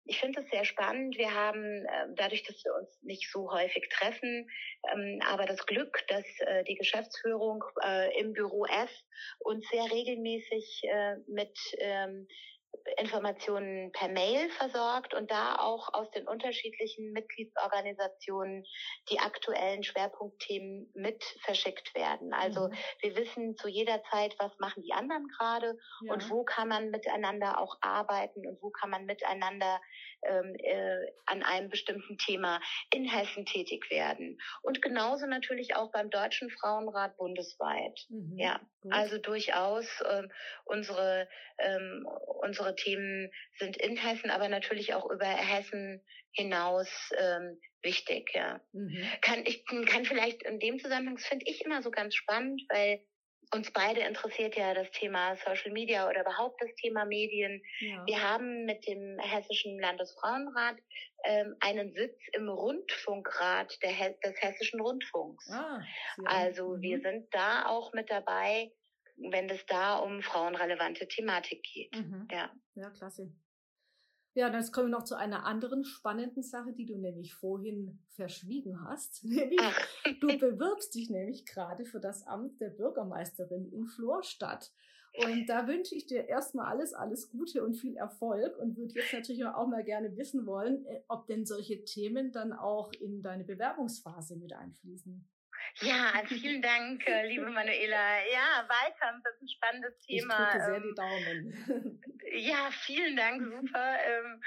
Ich 0.06 0.20
finde 0.20 0.40
es 0.40 0.50
sehr 0.50 0.66
spannend. 0.66 1.16
Wir 1.16 1.32
haben 1.32 1.86
äh, 1.86 2.06
dadurch, 2.16 2.42
dass 2.42 2.62
wir 2.62 2.74
uns 2.74 3.02
nicht 3.02 3.30
so 3.30 3.50
häufig 3.50 3.88
treffen, 3.88 4.50
ähm, 4.92 5.20
aber 5.26 5.46
das 5.46 5.64
Glück, 5.64 6.04
dass 6.08 6.24
äh, 6.40 6.62
die 6.64 6.74
Geschäftsführung 6.74 7.64
äh, 7.82 8.20
im 8.20 8.34
Büro 8.34 8.66
F 8.66 8.90
uns 9.38 9.66
sehr 9.70 9.84
regelmäßig 9.84 10.82
äh, 10.84 11.16
mit 11.26 11.56
ähm, 11.78 12.28
Informationen 12.98 13.92
per 13.92 14.08
Mail 14.08 14.48
versorgt 14.50 15.14
und 15.14 15.30
da 15.30 15.56
auch 15.56 15.92
aus 15.92 16.10
den 16.10 16.26
unterschiedlichen 16.26 17.12
Mitgliedsorganisationen 17.12 18.64
die 19.10 19.18
aktuellen 19.18 19.82
Schwerpunktthemen 19.82 20.90
mit 20.94 21.22
verschickt 21.44 21.94
werden. 21.94 22.32
Also 22.32 22.68
mhm. 22.68 22.74
wir 23.00 23.16
wissen 23.16 23.56
zu 23.56 23.68
jeder 23.68 24.02
Zeit, 24.10 24.34
was 24.38 24.52
machen 24.58 24.82
die 24.82 24.92
anderen 24.92 25.28
gerade 25.28 25.78
ja. 26.02 26.12
und 26.12 26.30
wo 26.30 26.44
kann 26.44 26.68
man 26.68 26.90
miteinander 26.90 27.58
auch 27.58 27.76
arbeiten 27.80 28.46
und 28.46 28.60
wo 28.62 28.70
kann 28.70 28.90
man 28.90 29.06
miteinander 29.06 29.80
ähm, 30.26 30.54
äh, 30.58 31.12
an 31.26 31.42
einem 31.42 31.68
bestimmten 31.68 32.18
Thema 32.18 32.60
in 32.92 33.04
Hessen 33.04 33.46
tätig 33.46 33.90
werden. 33.90 34.38
Und 34.62 34.82
genauso 34.82 35.26
natürlich 35.26 35.76
auch 35.76 35.90
beim 35.92 36.10
Deutschen 36.10 36.50
Frauenrat 36.50 37.16
bundesweit. 37.16 37.98
Mhm. 38.08 38.38
Ja, 38.38 38.60
Gut. 38.80 38.92
also 38.92 39.18
durchaus 39.18 39.86
ähm, 40.10 40.30
unsere 40.64 41.28
ähm, 41.58 42.06
unsere 42.42 42.74
Themen 42.76 43.30
sind 43.58 43.76
in 43.76 43.96
Hessen, 43.96 44.30
aber 44.30 44.48
natürlich 44.48 44.94
auch 44.94 45.10
über 45.10 45.26
Hessen 45.26 46.02
hinaus 46.32 46.88
ähm, 47.16 47.60
wichtig. 47.82 48.30
Ja, 48.34 48.60
mhm. 48.72 49.06
kann 49.20 49.44
ich 49.46 49.64
kann 49.66 50.04
vielleicht 50.04 50.42
in 50.42 50.58
dem 50.58 50.78
Zusammenhang 50.78 51.18
finde 51.18 51.46
ich 51.48 51.64
immer 51.64 51.82
so 51.82 51.90
ganz 51.90 52.14
spannend, 52.14 52.62
weil 52.68 53.00
uns 53.52 53.72
beide 53.72 54.00
interessiert 54.00 54.56
ja 54.56 54.74
das 54.74 54.90
Thema 54.90 55.36
Social 55.36 55.72
Media 55.72 56.08
oder 56.08 56.22
überhaupt 56.22 56.60
das 56.60 56.74
Thema 56.76 57.04
Medien. 57.04 57.62
Ja. 57.80 58.06
Wir 58.06 58.22
haben 58.22 58.64
mit 58.64 58.86
dem 58.86 59.18
Hessischen 59.18 59.78
Landesfrauenrat 59.78 60.76
ähm, 61.24 61.56
einen 61.60 61.92
Sitz 61.94 62.18
im 62.32 62.48
Rundfunkrat 62.48 63.78
der, 63.82 64.10
des 64.24 64.40
Hessischen 64.40 64.80
Rundfunks. 64.80 65.50
Ah. 65.50 65.82
Also 66.24 66.76
mhm. 66.76 66.80
wir 66.80 67.00
sind 67.00 67.26
da 67.32 67.66
auch 67.66 67.92
mit 67.92 68.10
dabei, 68.10 68.72
wenn 69.16 69.48
es 69.48 69.64
da 69.66 69.96
um 69.96 70.22
frauenrelevante 70.22 71.06
Thematik 71.08 71.62
geht. 71.62 71.94
Mhm. 71.94 72.28
Ja. 72.30 72.50
ja, 72.74 72.90
klasse. 72.90 73.32
Ja, 74.34 74.50
dann 74.50 74.70
kommen 74.72 74.88
wir 74.88 74.98
noch 74.98 75.04
zu 75.04 75.14
einer 75.14 75.46
anderen 75.46 75.84
spannenden 75.84 76.42
Sache, 76.42 76.72
die 76.72 76.86
du 76.86 76.96
nämlich 76.98 77.34
vorhin 77.34 78.00
verschwiegen 78.10 78.84
hast. 78.84 79.24
Nämlich, 79.24 79.60
du 80.20 80.26
bewirbst 80.26 80.94
dich 80.94 81.08
nämlich 81.08 81.46
gerade 81.46 81.84
für 81.84 82.00
das 82.00 82.26
Amt 82.26 82.60
der 82.60 82.70
Bürgermeisterin 82.70 83.70
in 83.72 83.86
Florstadt. 83.86 84.72
Und 85.16 85.46
da 85.46 85.68
wünsche 85.68 85.94
ich 85.94 86.06
dir 86.06 86.28
erstmal 86.28 86.66
alles, 86.66 86.92
alles 86.92 87.30
Gute 87.30 87.64
und 87.64 87.74
viel 87.74 87.96
Erfolg 87.96 88.58
und 88.58 88.76
würde 88.76 88.94
jetzt 88.94 89.12
natürlich 89.12 89.44
auch 89.44 89.68
mal 89.68 89.84
gerne 89.84 90.16
wissen 90.16 90.44
wollen, 90.44 90.84
äh, 90.86 91.02
ob 91.06 91.28
denn 91.28 91.46
solche 91.46 91.84
Themen 91.84 92.32
dann 92.32 92.52
auch 92.52 92.92
in 92.92 93.22
deine 93.22 93.44
Bewerbungsphase 93.44 94.36
mit 94.36 94.52
einfließen. 94.52 95.24
Ja, 95.80 96.12
vielen 96.26 96.60
Dank, 96.60 97.06
äh, 97.06 97.28
liebe 97.28 97.48
Manuela. 97.48 98.18
Ja, 98.32 98.68
Wahlkampf 98.68 99.24
ist 99.26 99.42
ein 99.42 99.48
spannendes 99.48 99.98
Thema. 100.00 100.34
Ich 100.34 100.52
drücke 100.52 100.64
sehr 100.64 100.80
die 100.80 100.94
Daumen. 100.94 102.00
Ja, 102.34 102.70
vielen 102.84 103.16
Dank, 103.16 103.40
super. 103.42 103.98
Ähm, 104.06 104.42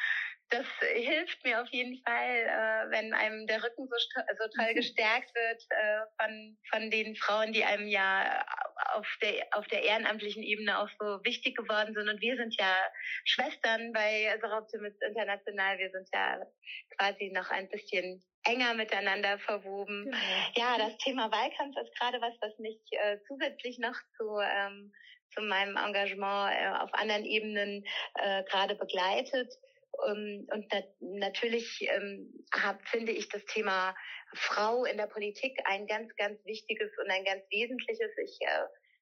das 0.50 0.66
hilft 0.94 1.44
mir 1.44 1.62
auf 1.62 1.68
jeden 1.70 2.02
Fall, 2.04 2.36
äh, 2.36 2.92
wenn 2.92 3.14
einem 3.14 3.48
der 3.48 3.64
Rücken 3.64 3.88
so, 3.88 3.96
so 4.38 4.48
toll 4.58 4.74
gestärkt 4.76 5.34
wird 5.36 5.64
äh, 5.70 6.02
von, 6.20 6.58
von 6.72 6.92
den 6.92 7.16
Frauen, 7.16 7.52
die 7.54 7.64
einem 7.64 7.88
ja 7.88 8.46
auf 8.94 9.08
der, 9.22 9.46
auf 9.52 9.68
der 9.68 9.84
ehrenamtlichen 9.84 10.44
Ebene 10.44 10.80
auch 10.80 10.90
so 11.00 11.20
wichtig 11.24 11.58
geworden 11.58 11.94
sind. 11.94 12.08
Und 12.08 12.22
wir 12.22 12.38
sind 12.38 12.56
ja 12.60 12.76
Schwestern 13.26 13.92
bei 13.92 14.38
Soroptimist 14.42 15.02
International. 15.04 15.78
Wir 15.78 15.92
sind 15.92 16.08
ja 16.14 16.42
quasi 16.98 17.32
noch 17.34 17.50
ein 17.50 17.70
bisschen 17.70 18.24
enger 18.44 18.74
miteinander 18.74 19.40
verwoben. 19.40 20.06
Genau. 20.06 20.18
Ja, 20.56 20.78
das 20.78 20.98
Thema 21.00 21.32
Wahlkampf 21.32 21.76
ist 21.78 22.00
gerade 22.00 22.22
was, 22.22 22.34
was 22.42 22.58
mich 22.60 22.80
äh, 22.92 23.18
zusätzlich 23.28 23.80
noch 23.80 23.96
zu, 24.18 24.40
ähm, 24.40 24.94
zu 25.34 25.42
meinem 25.42 25.78
Engagement 25.78 26.54
äh, 26.54 26.70
auf 26.78 26.94
anderen 26.94 27.26
Ebenen 27.26 27.84
äh, 28.16 28.44
gerade 28.44 28.76
begleitet. 28.76 29.54
Um, 30.06 30.48
und 30.52 30.72
nat 30.72 30.86
natürlich 31.00 31.88
ähm, 31.90 32.32
hab, 32.54 32.88
finde 32.88 33.12
ich 33.12 33.30
das 33.30 33.44
Thema 33.46 33.96
Frau 34.36 34.86
in 34.86 34.98
der 34.98 35.08
Politik 35.08 35.58
ein 35.66 35.88
ganz, 35.88 36.16
ganz 36.18 36.38
wichtiges 36.46 36.92
und 37.04 37.10
ein 37.10 37.24
ganz 37.24 37.42
wesentliches. 37.50 38.12
Ich 38.24 38.38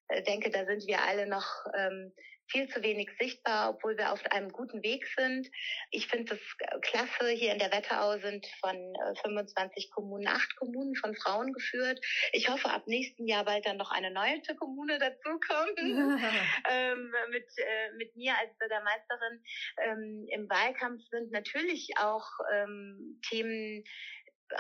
äh, 0.07 0.23
denke, 0.23 0.51
da 0.51 0.65
sind 0.65 0.87
wir 0.87 1.01
alle 1.01 1.27
noch 1.27 1.65
ähm, 1.77 2.13
viel 2.47 2.67
zu 2.69 2.81
wenig 2.83 3.09
sichtbar, 3.19 3.71
obwohl 3.71 3.97
wir 3.97 4.11
auf 4.11 4.23
einem 4.31 4.49
guten 4.51 4.83
Weg 4.83 5.07
sind. 5.17 5.49
Ich 5.91 6.07
finde 6.07 6.35
es 6.35 6.41
klasse. 6.81 7.29
Hier 7.29 7.53
in 7.53 7.59
der 7.59 7.71
Wetterau 7.71 8.17
sind 8.19 8.45
von 8.59 8.75
25 9.23 9.85
äh, 9.85 9.89
Kommunen 9.89 10.27
acht 10.27 10.55
Kommunen 10.57 10.95
von 10.95 11.15
Frauen 11.15 11.53
geführt. 11.53 11.99
Ich 12.31 12.49
hoffe, 12.49 12.69
ab 12.69 12.83
nächsten 12.87 13.27
Jahr 13.27 13.45
bald 13.45 13.65
dann 13.65 13.77
noch 13.77 13.91
eine 13.91 14.11
neue 14.11 14.35
Kommune 14.57 14.99
dazukommt. 14.99 15.77
ähm, 16.69 17.13
mit, 17.31 17.47
äh, 17.57 17.91
mit 17.97 18.15
mir 18.15 18.33
als 18.37 18.55
Bürgermeisterin. 18.57 19.43
Ähm, 19.81 20.27
Im 20.29 20.49
Wahlkampf 20.49 21.01
sind 21.09 21.31
natürlich 21.31 21.89
auch 21.97 22.27
ähm, 22.53 23.19
Themen 23.29 23.83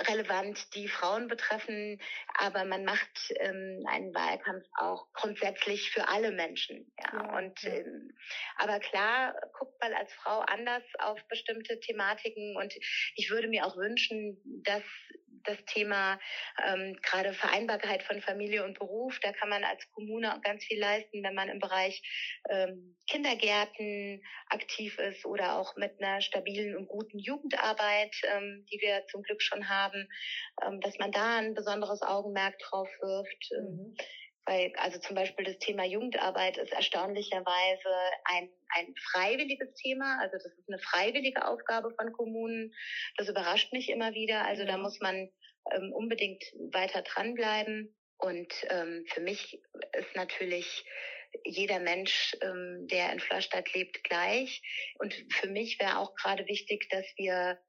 relevant, 0.09 0.73
die 0.75 0.87
Frauen 0.87 1.27
betreffen, 1.27 1.99
aber 2.37 2.65
man 2.65 2.85
macht 2.85 3.33
ähm, 3.39 3.83
einen 3.87 4.13
Wahlkampf 4.13 4.65
auch 4.79 5.07
grundsätzlich 5.13 5.91
für 5.91 6.07
alle 6.07 6.31
Menschen. 6.31 6.91
Ja. 6.99 7.13
ja 7.13 7.37
und 7.37 7.63
ähm, 7.63 8.11
aber 8.57 8.79
klar 8.79 9.35
guckt 9.57 9.79
man 9.81 9.93
als 9.93 10.11
Frau 10.13 10.39
anders 10.39 10.83
auf 10.99 11.19
bestimmte 11.27 11.79
Thematiken 11.79 12.55
und 12.57 12.73
ich 13.15 13.29
würde 13.29 13.47
mir 13.47 13.65
auch 13.65 13.77
wünschen, 13.77 14.41
dass 14.63 14.83
das 15.45 15.63
Thema 15.65 16.19
ähm, 16.65 16.97
gerade 17.01 17.33
Vereinbarkeit 17.33 18.03
von 18.03 18.21
Familie 18.21 18.63
und 18.63 18.77
Beruf. 18.77 19.19
Da 19.21 19.31
kann 19.31 19.49
man 19.49 19.63
als 19.63 19.89
Kommune 19.91 20.39
ganz 20.43 20.63
viel 20.63 20.79
leisten, 20.79 21.23
wenn 21.23 21.35
man 21.35 21.49
im 21.49 21.59
Bereich 21.59 22.01
ähm, 22.49 22.95
Kindergärten 23.07 24.21
aktiv 24.49 24.97
ist 24.99 25.25
oder 25.25 25.57
auch 25.57 25.75
mit 25.75 26.01
einer 26.01 26.21
stabilen 26.21 26.75
und 26.75 26.87
guten 26.87 27.19
Jugendarbeit, 27.19 28.15
ähm, 28.35 28.65
die 28.71 28.79
wir 28.81 29.05
zum 29.07 29.23
Glück 29.23 29.41
schon 29.41 29.69
haben, 29.69 30.07
ähm, 30.65 30.81
dass 30.81 30.97
man 30.97 31.11
da 31.11 31.37
ein 31.37 31.53
besonderes 31.53 32.01
Augenmerk 32.01 32.57
drauf 32.59 32.89
wirft. 33.01 33.51
Ähm, 33.57 33.75
mhm. 33.75 33.95
Weil, 34.45 34.71
also 34.77 34.99
zum 34.99 35.15
Beispiel 35.15 35.45
das 35.45 35.57
Thema 35.57 35.85
Jugendarbeit 35.85 36.57
ist 36.57 36.71
erstaunlicherweise 36.71 37.89
ein, 38.25 38.49
ein 38.69 38.93
freiwilliges 39.11 39.73
Thema. 39.75 40.19
Also 40.21 40.37
das 40.37 40.45
ist 40.45 40.69
eine 40.69 40.79
freiwillige 40.79 41.47
Aufgabe 41.47 41.91
von 41.95 42.13
Kommunen. 42.13 42.73
Das 43.17 43.27
überrascht 43.27 43.73
mich 43.73 43.89
immer 43.89 44.13
wieder. 44.13 44.45
Also 44.45 44.63
ja. 44.63 44.67
da 44.67 44.77
muss 44.77 44.99
man 44.99 45.29
ähm, 45.71 45.91
unbedingt 45.93 46.43
weiter 46.71 47.01
dranbleiben. 47.01 47.95
Und 48.17 48.53
ähm, 48.69 49.05
für 49.07 49.21
mich 49.21 49.61
ist 49.93 50.15
natürlich 50.15 50.85
jeder 51.43 51.79
Mensch, 51.79 52.35
ähm, 52.41 52.87
der 52.87 53.11
in 53.11 53.19
Flörstadt 53.19 53.73
lebt, 53.73 54.03
gleich. 54.03 54.61
Und 54.99 55.13
für 55.31 55.47
mich 55.47 55.79
wäre 55.79 55.97
auch 55.97 56.15
gerade 56.15 56.47
wichtig, 56.47 56.87
dass 56.89 57.05
wir 57.17 57.59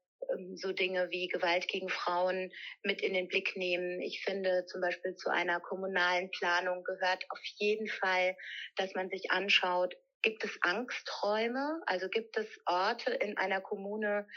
so 0.55 0.71
Dinge 0.71 1.09
wie 1.09 1.27
Gewalt 1.27 1.67
gegen 1.67 1.89
Frauen 1.89 2.51
mit 2.83 3.01
in 3.01 3.13
den 3.13 3.27
Blick 3.27 3.55
nehmen. 3.55 4.01
Ich 4.01 4.21
finde 4.23 4.65
zum 4.65 4.81
Beispiel 4.81 5.15
zu 5.15 5.29
einer 5.29 5.59
kommunalen 5.59 6.29
Planung 6.31 6.83
gehört 6.83 7.23
auf 7.29 7.39
jeden 7.57 7.87
Fall, 7.87 8.35
dass 8.75 8.93
man 8.93 9.09
sich 9.09 9.31
anschaut, 9.31 9.95
gibt 10.21 10.43
es 10.43 10.57
Angsträume? 10.61 11.81
Also 11.85 12.09
gibt 12.09 12.37
es 12.37 12.47
Orte 12.65 13.11
in 13.11 13.37
einer 13.37 13.61
Kommune, 13.61 14.27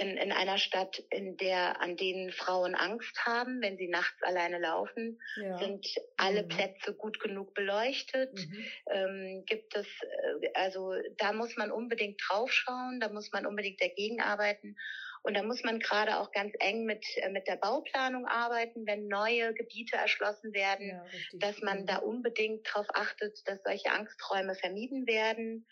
in, 0.00 0.16
in 0.16 0.32
einer 0.32 0.58
Stadt, 0.58 1.02
in 1.10 1.36
der, 1.36 1.80
an 1.80 1.96
denen 1.96 2.32
Frauen 2.32 2.74
Angst 2.74 3.24
haben, 3.26 3.60
wenn 3.60 3.76
sie 3.76 3.88
nachts 3.88 4.22
alleine 4.22 4.58
laufen, 4.58 5.20
ja. 5.36 5.58
sind 5.58 5.86
alle 6.16 6.44
mhm. 6.44 6.48
Plätze 6.48 6.94
gut 6.94 7.20
genug 7.20 7.52
beleuchtet? 7.54 8.32
Mhm. 8.32 8.66
Ähm, 8.90 9.44
gibt 9.46 9.76
es, 9.76 9.86
äh, 9.86 10.48
also 10.54 10.94
da 11.18 11.32
muss 11.32 11.56
man 11.56 11.70
unbedingt 11.70 12.20
draufschauen, 12.28 13.00
da 13.00 13.08
muss 13.08 13.32
man 13.32 13.46
unbedingt 13.46 13.80
dagegen 13.80 14.20
arbeiten. 14.20 14.76
Und 15.22 15.34
da 15.34 15.42
muss 15.42 15.62
man 15.62 15.78
gerade 15.78 16.18
auch 16.18 16.32
ganz 16.32 16.52
eng 16.60 16.84
mit, 16.84 17.04
äh, 17.16 17.30
mit 17.30 17.46
der 17.46 17.56
Bauplanung 17.56 18.26
arbeiten, 18.26 18.86
wenn 18.86 19.08
neue 19.08 19.54
Gebiete 19.54 19.96
erschlossen 19.96 20.52
werden, 20.52 20.88
ja, 20.88 21.04
dass 21.34 21.60
man 21.60 21.86
da 21.86 21.98
unbedingt 21.98 22.66
darauf 22.68 22.86
achtet, 22.94 23.38
dass 23.46 23.62
solche 23.64 23.90
Angsträume 23.90 24.54
vermieden 24.54 25.06
werden. 25.06 25.66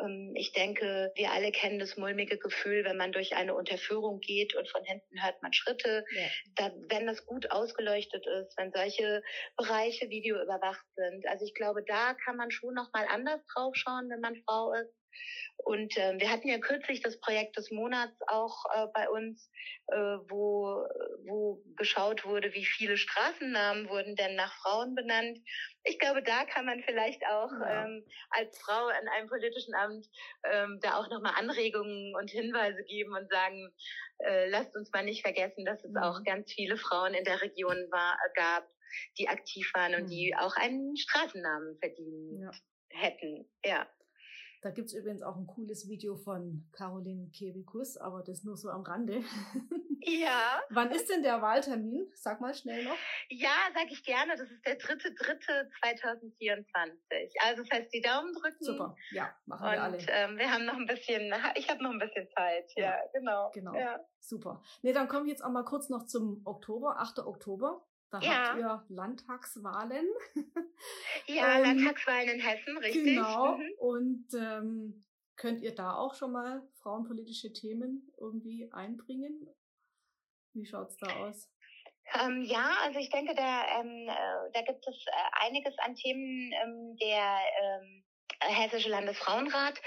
Ähm, 0.00 0.32
ich 0.34 0.52
denke, 0.52 1.12
wir 1.14 1.30
alle 1.32 1.52
kennen 1.52 1.78
das 1.78 1.96
mulmige 1.96 2.38
Gefühl, 2.38 2.84
wenn 2.84 2.96
man 2.96 3.12
durch 3.12 3.34
eine 3.34 3.54
Unterführung 3.54 4.20
geht 4.20 4.54
und 4.54 4.68
von 4.68 4.84
hinten 4.84 5.22
hört 5.22 5.42
man 5.42 5.52
Schritte. 5.52 6.04
Ja. 6.10 6.22
Da, 6.56 6.72
wenn 6.88 7.06
das 7.06 7.26
gut 7.26 7.50
ausgeleuchtet 7.50 8.26
ist, 8.26 8.56
wenn 8.56 8.72
solche 8.72 9.22
Bereiche 9.56 10.08
videoüberwacht 10.08 10.86
sind. 10.94 11.26
Also 11.26 11.44
ich 11.44 11.54
glaube, 11.54 11.82
da 11.84 12.14
kann 12.14 12.36
man 12.36 12.50
schon 12.50 12.74
noch 12.74 12.92
mal 12.92 13.06
anders 13.08 13.40
draufschauen, 13.54 14.08
wenn 14.10 14.20
man 14.20 14.36
Frau 14.44 14.72
ist. 14.72 14.94
Und 15.64 15.96
äh, 15.96 16.18
wir 16.18 16.30
hatten 16.30 16.48
ja 16.48 16.58
kürzlich 16.58 17.00
das 17.00 17.18
Projekt 17.18 17.56
des 17.56 17.70
Monats 17.70 18.16
auch 18.28 18.64
äh, 18.74 18.86
bei 18.92 19.08
uns, 19.08 19.50
äh, 19.88 19.96
wo, 19.96 20.84
wo 21.26 21.62
geschaut 21.76 22.24
wurde, 22.24 22.52
wie 22.54 22.64
viele 22.64 22.96
Straßennamen 22.96 23.88
wurden 23.88 24.16
denn 24.16 24.36
nach 24.36 24.54
Frauen 24.62 24.94
benannt. 24.94 25.38
Ich 25.84 25.98
glaube, 25.98 26.22
da 26.22 26.44
kann 26.44 26.66
man 26.66 26.82
vielleicht 26.82 27.22
auch 27.26 27.50
ja. 27.52 27.84
ähm, 27.84 28.04
als 28.30 28.58
Frau 28.58 28.88
in 28.88 29.08
einem 29.08 29.28
politischen 29.28 29.74
Amt 29.74 30.06
ähm, 30.44 30.78
da 30.82 30.98
auch 30.98 31.08
nochmal 31.10 31.34
Anregungen 31.36 32.14
und 32.16 32.30
Hinweise 32.30 32.82
geben 32.84 33.14
und 33.14 33.30
sagen, 33.30 33.72
äh, 34.18 34.48
lasst 34.48 34.74
uns 34.76 34.90
mal 34.92 35.04
nicht 35.04 35.22
vergessen, 35.22 35.64
dass 35.64 35.82
es 35.84 35.90
mhm. 35.90 35.98
auch 35.98 36.22
ganz 36.24 36.52
viele 36.52 36.76
Frauen 36.76 37.14
in 37.14 37.24
der 37.24 37.42
Region 37.42 37.76
war, 37.90 38.18
gab, 38.34 38.68
die 39.18 39.28
aktiv 39.28 39.70
waren 39.74 39.94
und 39.94 40.04
mhm. 40.04 40.10
die 40.10 40.34
auch 40.36 40.56
einen 40.56 40.96
Straßennamen 40.96 41.78
verdienen 41.78 42.42
ja. 42.42 42.50
hätten. 42.90 43.48
Ja. 43.64 43.86
Da 44.62 44.70
gibt's 44.70 44.94
übrigens 44.94 45.22
auch 45.22 45.36
ein 45.36 45.46
cooles 45.46 45.88
Video 45.88 46.16
von 46.16 46.68
Caroline 46.72 47.30
Kevikus, 47.30 47.96
aber 47.96 48.22
das 48.22 48.42
nur 48.42 48.56
so 48.56 48.68
am 48.68 48.82
Rande. 48.82 49.22
Ja. 50.00 50.62
Wann 50.70 50.90
ist 50.90 51.08
denn 51.10 51.22
der 51.22 51.42
Wahltermin? 51.42 52.10
Sag 52.14 52.40
mal 52.40 52.54
schnell 52.54 52.84
noch. 52.84 52.96
Ja, 53.28 53.54
sag 53.74 53.90
ich 53.90 54.04
gerne. 54.04 54.36
Das 54.36 54.50
ist 54.50 54.64
der 54.66 54.76
dritte, 54.76 55.14
dritte 55.14 55.70
2024. 55.80 57.40
Also 57.40 57.62
das 57.62 57.70
heißt, 57.70 57.92
die 57.92 58.00
Daumen 58.00 58.32
drücken. 58.32 58.64
Super. 58.64 58.96
Ja, 59.10 59.34
machen 59.46 59.64
wir 59.64 59.82
alle. 59.82 59.98
Und 59.98 60.06
ähm, 60.08 60.38
wir 60.38 60.50
haben 60.50 60.64
noch 60.64 60.76
ein 60.76 60.86
bisschen, 60.86 61.32
ich 61.56 61.68
habe 61.68 61.82
noch 61.82 61.90
ein 61.90 61.98
bisschen 61.98 62.28
Zeit. 62.30 62.70
Ja, 62.76 62.84
ja 62.84 63.00
genau. 63.12 63.50
Genau. 63.52 63.74
Ja. 63.74 64.00
Super. 64.20 64.62
Nee, 64.82 64.92
dann 64.92 65.08
kommen 65.08 65.26
wir 65.26 65.32
jetzt 65.32 65.44
auch 65.44 65.50
mal 65.50 65.64
kurz 65.64 65.88
noch 65.88 66.06
zum 66.06 66.42
Oktober, 66.44 66.96
8. 66.98 67.20
Oktober. 67.20 67.86
Da 68.10 68.20
ja. 68.20 68.30
habt 68.30 68.58
ihr 68.58 68.84
Landtagswahlen. 68.88 70.06
Ja, 71.26 71.56
ähm, 71.56 71.64
Landtagswahlen 71.64 72.28
in 72.28 72.40
Hessen, 72.40 72.76
richtig. 72.78 73.04
Genau. 73.04 73.56
Mhm. 73.56 73.70
Und 73.78 74.26
ähm, 74.34 75.04
könnt 75.36 75.62
ihr 75.62 75.74
da 75.74 75.94
auch 75.94 76.14
schon 76.14 76.32
mal 76.32 76.62
frauenpolitische 76.82 77.52
Themen 77.52 78.12
irgendwie 78.18 78.70
einbringen? 78.72 79.48
Wie 80.56 80.64
schaut's 80.64 80.96
da 80.96 81.06
aus? 81.16 81.50
Ähm, 82.14 82.42
ja, 82.42 82.70
also 82.82 82.98
ich 82.98 83.10
denke, 83.10 83.34
da, 83.34 83.80
ähm, 83.80 84.08
äh, 84.08 84.50
da 84.54 84.62
gibt 84.62 84.86
es 84.88 85.04
äh, 85.06 85.46
einiges 85.46 85.76
an 85.78 85.94
Themen, 85.94 86.52
ähm, 86.52 86.96
der 86.96 87.38
ähm, 87.60 88.05
Hessische 88.40 88.88
Landesfrauenrat 88.88 89.80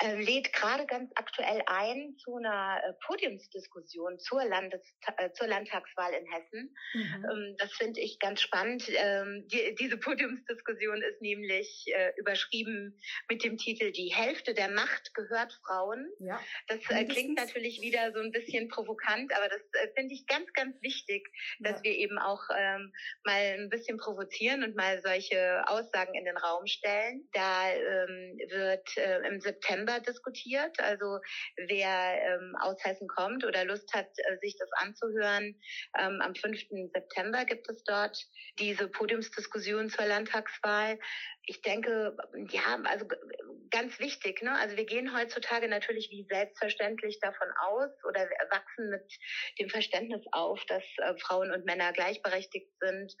äh, 0.00 0.16
lädt 0.16 0.52
gerade 0.52 0.86
ganz 0.86 1.10
aktuell 1.14 1.62
ein 1.66 2.16
zu 2.18 2.36
einer 2.36 2.80
äh, 2.84 2.92
Podiumsdiskussion 3.06 4.18
zur, 4.18 4.44
Landes 4.44 4.80
äh, 5.16 5.30
zur 5.32 5.46
Landtagswahl 5.46 6.12
in 6.12 6.26
Hessen. 6.30 6.74
Mhm. 6.94 7.26
Ähm, 7.30 7.56
das 7.58 7.72
finde 7.72 8.00
ich 8.00 8.18
ganz 8.18 8.40
spannend. 8.40 8.84
Ähm, 8.88 9.46
die, 9.48 9.74
diese 9.78 9.96
Podiumsdiskussion 9.96 11.02
ist 11.02 11.20
nämlich 11.20 11.86
äh, 11.94 12.12
überschrieben 12.16 12.98
mit 13.28 13.44
dem 13.44 13.56
Titel 13.56 13.92
Die 13.92 14.12
Hälfte 14.14 14.54
der 14.54 14.68
Macht 14.70 15.14
gehört 15.14 15.52
Frauen. 15.64 16.10
Ja, 16.18 16.40
das 16.68 16.78
äh, 16.90 17.04
klingt 17.04 17.36
natürlich 17.36 17.80
wieder 17.80 18.12
so 18.12 18.20
ein 18.20 18.32
bisschen 18.32 18.68
provokant, 18.68 19.34
aber 19.34 19.48
das 19.48 19.62
äh, 19.72 19.88
finde 19.94 20.14
ich 20.14 20.26
ganz, 20.26 20.52
ganz 20.52 20.80
wichtig, 20.82 21.28
dass 21.60 21.78
ja. 21.78 21.84
wir 21.84 21.92
eben 21.92 22.18
auch 22.18 22.42
ähm, 22.56 22.92
mal 23.24 23.58
ein 23.58 23.68
bisschen 23.68 23.98
provozieren 23.98 24.64
und 24.64 24.76
mal 24.76 25.00
solche 25.02 25.62
Aussagen 25.66 26.14
in 26.14 26.24
den 26.24 26.36
Raum 26.36 26.66
stellen. 26.66 27.28
Da 27.32 27.70
ähm, 27.92 28.38
wird 28.50 28.96
äh, 28.96 29.26
im 29.28 29.40
September 29.40 30.00
diskutiert. 30.00 30.78
Also 30.80 31.18
wer 31.68 32.22
ähm, 32.22 32.56
aus 32.60 32.82
Hessen 32.84 33.08
kommt 33.08 33.44
oder 33.44 33.64
Lust 33.64 33.92
hat, 33.94 34.08
äh, 34.16 34.38
sich 34.40 34.56
das 34.58 34.70
anzuhören, 34.74 35.60
ähm, 35.98 36.20
am 36.22 36.34
5. 36.34 36.58
September 36.92 37.44
gibt 37.44 37.68
es 37.68 37.84
dort 37.84 38.16
diese 38.58 38.88
Podiumsdiskussion 38.88 39.90
zur 39.90 40.06
Landtagswahl 40.06 40.98
ich 41.44 41.60
denke, 41.62 42.16
ja, 42.50 42.78
also 42.84 43.06
ganz 43.72 43.98
wichtig, 43.98 44.42
ne? 44.42 44.52
Also 44.58 44.76
wir 44.76 44.86
gehen 44.86 45.14
heutzutage 45.16 45.68
natürlich 45.68 46.08
wie 46.10 46.24
selbstverständlich 46.30 47.18
davon 47.20 47.48
aus 47.60 47.90
oder 48.08 48.28
wachsen 48.50 48.90
mit 48.90 49.12
dem 49.58 49.68
Verständnis 49.68 50.24
auf, 50.32 50.64
dass 50.66 50.84
äh, 50.98 51.14
Frauen 51.18 51.50
und 51.52 51.64
Männer 51.64 51.92
gleichberechtigt 51.92 52.70
sind 52.80 53.14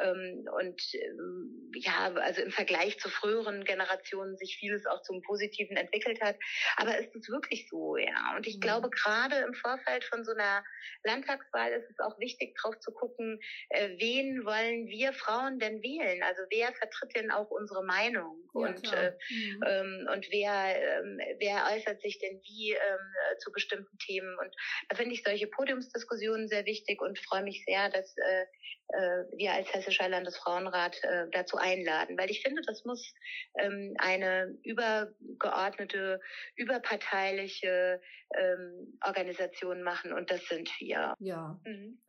ähm, 0.00 0.48
und 0.58 0.80
ähm, 0.94 1.70
ja, 1.74 2.12
also 2.14 2.42
im 2.42 2.50
Vergleich 2.50 2.98
zu 2.98 3.08
früheren 3.08 3.64
Generationen 3.64 4.36
sich 4.36 4.56
vieles 4.58 4.86
auch 4.86 5.02
zum 5.02 5.22
Positiven 5.22 5.76
entwickelt 5.76 6.20
hat. 6.20 6.36
Aber 6.76 6.98
ist 6.98 7.14
es 7.14 7.28
wirklich 7.28 7.68
so, 7.68 7.96
ja? 7.96 8.34
Und 8.36 8.46
ich 8.46 8.56
mhm. 8.56 8.60
glaube, 8.60 8.90
gerade 8.90 9.36
im 9.46 9.54
Vorfeld 9.54 10.04
von 10.04 10.24
so 10.24 10.32
einer 10.32 10.64
Landtagswahl 11.04 11.72
ist 11.72 11.90
es 11.90 11.98
auch 12.00 12.18
wichtig, 12.18 12.56
drauf 12.56 12.78
zu 12.80 12.92
gucken, 12.92 13.38
äh, 13.68 13.90
wen 13.98 14.44
wollen 14.44 14.88
wir 14.88 15.12
Frauen 15.12 15.58
denn 15.58 15.82
wählen? 15.82 16.22
Also 16.22 16.42
wer 16.50 16.72
vertritt 16.72 17.14
denn 17.14 17.30
auch 17.30 17.50
unsere 17.50 17.76
unsere 17.76 17.84
Meinung 17.84 18.36
ja, 18.54 18.60
und 18.60 18.92
äh, 18.92 19.12
mhm. 19.30 19.62
ähm, 19.66 19.95
und 20.08 20.26
wer 20.30 20.76
ähm, 20.76 21.18
wer 21.38 21.68
äußert 21.72 22.00
sich 22.00 22.18
denn 22.18 22.40
wie 22.42 22.72
ähm, 22.72 23.38
zu 23.38 23.52
bestimmten 23.52 23.96
Themen 23.98 24.36
und 24.38 24.54
da 24.88 24.96
finde 24.96 25.14
ich 25.14 25.22
solche 25.22 25.46
Podiumsdiskussionen 25.46 26.48
sehr 26.48 26.64
wichtig 26.66 27.00
und 27.00 27.18
freue 27.18 27.42
mich 27.42 27.64
sehr, 27.64 27.90
dass 27.90 28.14
äh, 28.16 28.46
äh, 28.88 29.24
wir 29.36 29.52
als 29.52 29.72
Hessischer 29.72 30.08
Landesfrauenrat 30.08 31.02
äh, 31.02 31.26
dazu 31.32 31.56
einladen, 31.56 32.16
weil 32.18 32.30
ich 32.30 32.42
finde, 32.42 32.62
das 32.66 32.84
muss 32.84 33.14
ähm, 33.58 33.94
eine 33.98 34.56
übergeordnete, 34.62 36.20
überparteiliche 36.54 38.00
ähm, 38.36 38.98
Organisation 39.04 39.82
machen 39.82 40.12
und 40.12 40.30
das 40.30 40.46
sind 40.46 40.70
wir. 40.78 41.14
Ja. 41.18 41.60
Mhm. 41.64 42.00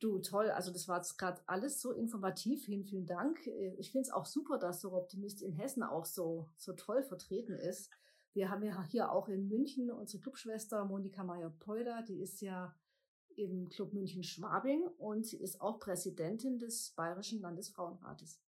Du, 0.00 0.18
toll. 0.18 0.50
Also 0.50 0.72
das 0.72 0.88
war 0.88 0.98
jetzt 0.98 1.16
gerade 1.16 1.40
alles 1.46 1.80
so 1.80 1.92
informativ. 1.92 2.64
Vielen, 2.64 2.84
vielen 2.84 3.06
Dank. 3.06 3.46
Äh, 3.46 3.74
ich 3.78 3.92
finde 3.92 4.06
es 4.08 4.12
auch 4.12 4.26
super, 4.26 4.58
dass 4.58 4.80
so 4.80 4.92
Optimist 4.92 5.42
in 5.42 5.52
Hessen 5.52 5.82
auch 5.82 6.04
so, 6.04 6.48
so 6.56 6.72
toll 6.72 7.02
vertreten 7.02 7.54
ist. 7.58 7.90
Wir 8.32 8.50
haben 8.50 8.64
ja 8.64 8.82
hier 8.84 9.12
auch 9.12 9.28
in 9.28 9.48
München 9.48 9.90
unsere 9.90 10.20
Clubschwester 10.20 10.84
Monika 10.84 11.22
Meyer-Peuder, 11.22 12.02
die 12.02 12.20
ist 12.20 12.40
ja 12.40 12.74
im 13.36 13.68
Club 13.68 13.92
München 13.92 14.24
Schwabing 14.24 14.86
und 14.98 15.24
sie 15.24 15.36
ist 15.36 15.60
auch 15.60 15.78
Präsidentin 15.78 16.58
des 16.58 16.90
Bayerischen 16.96 17.40
Landesfrauenrates. 17.40 18.40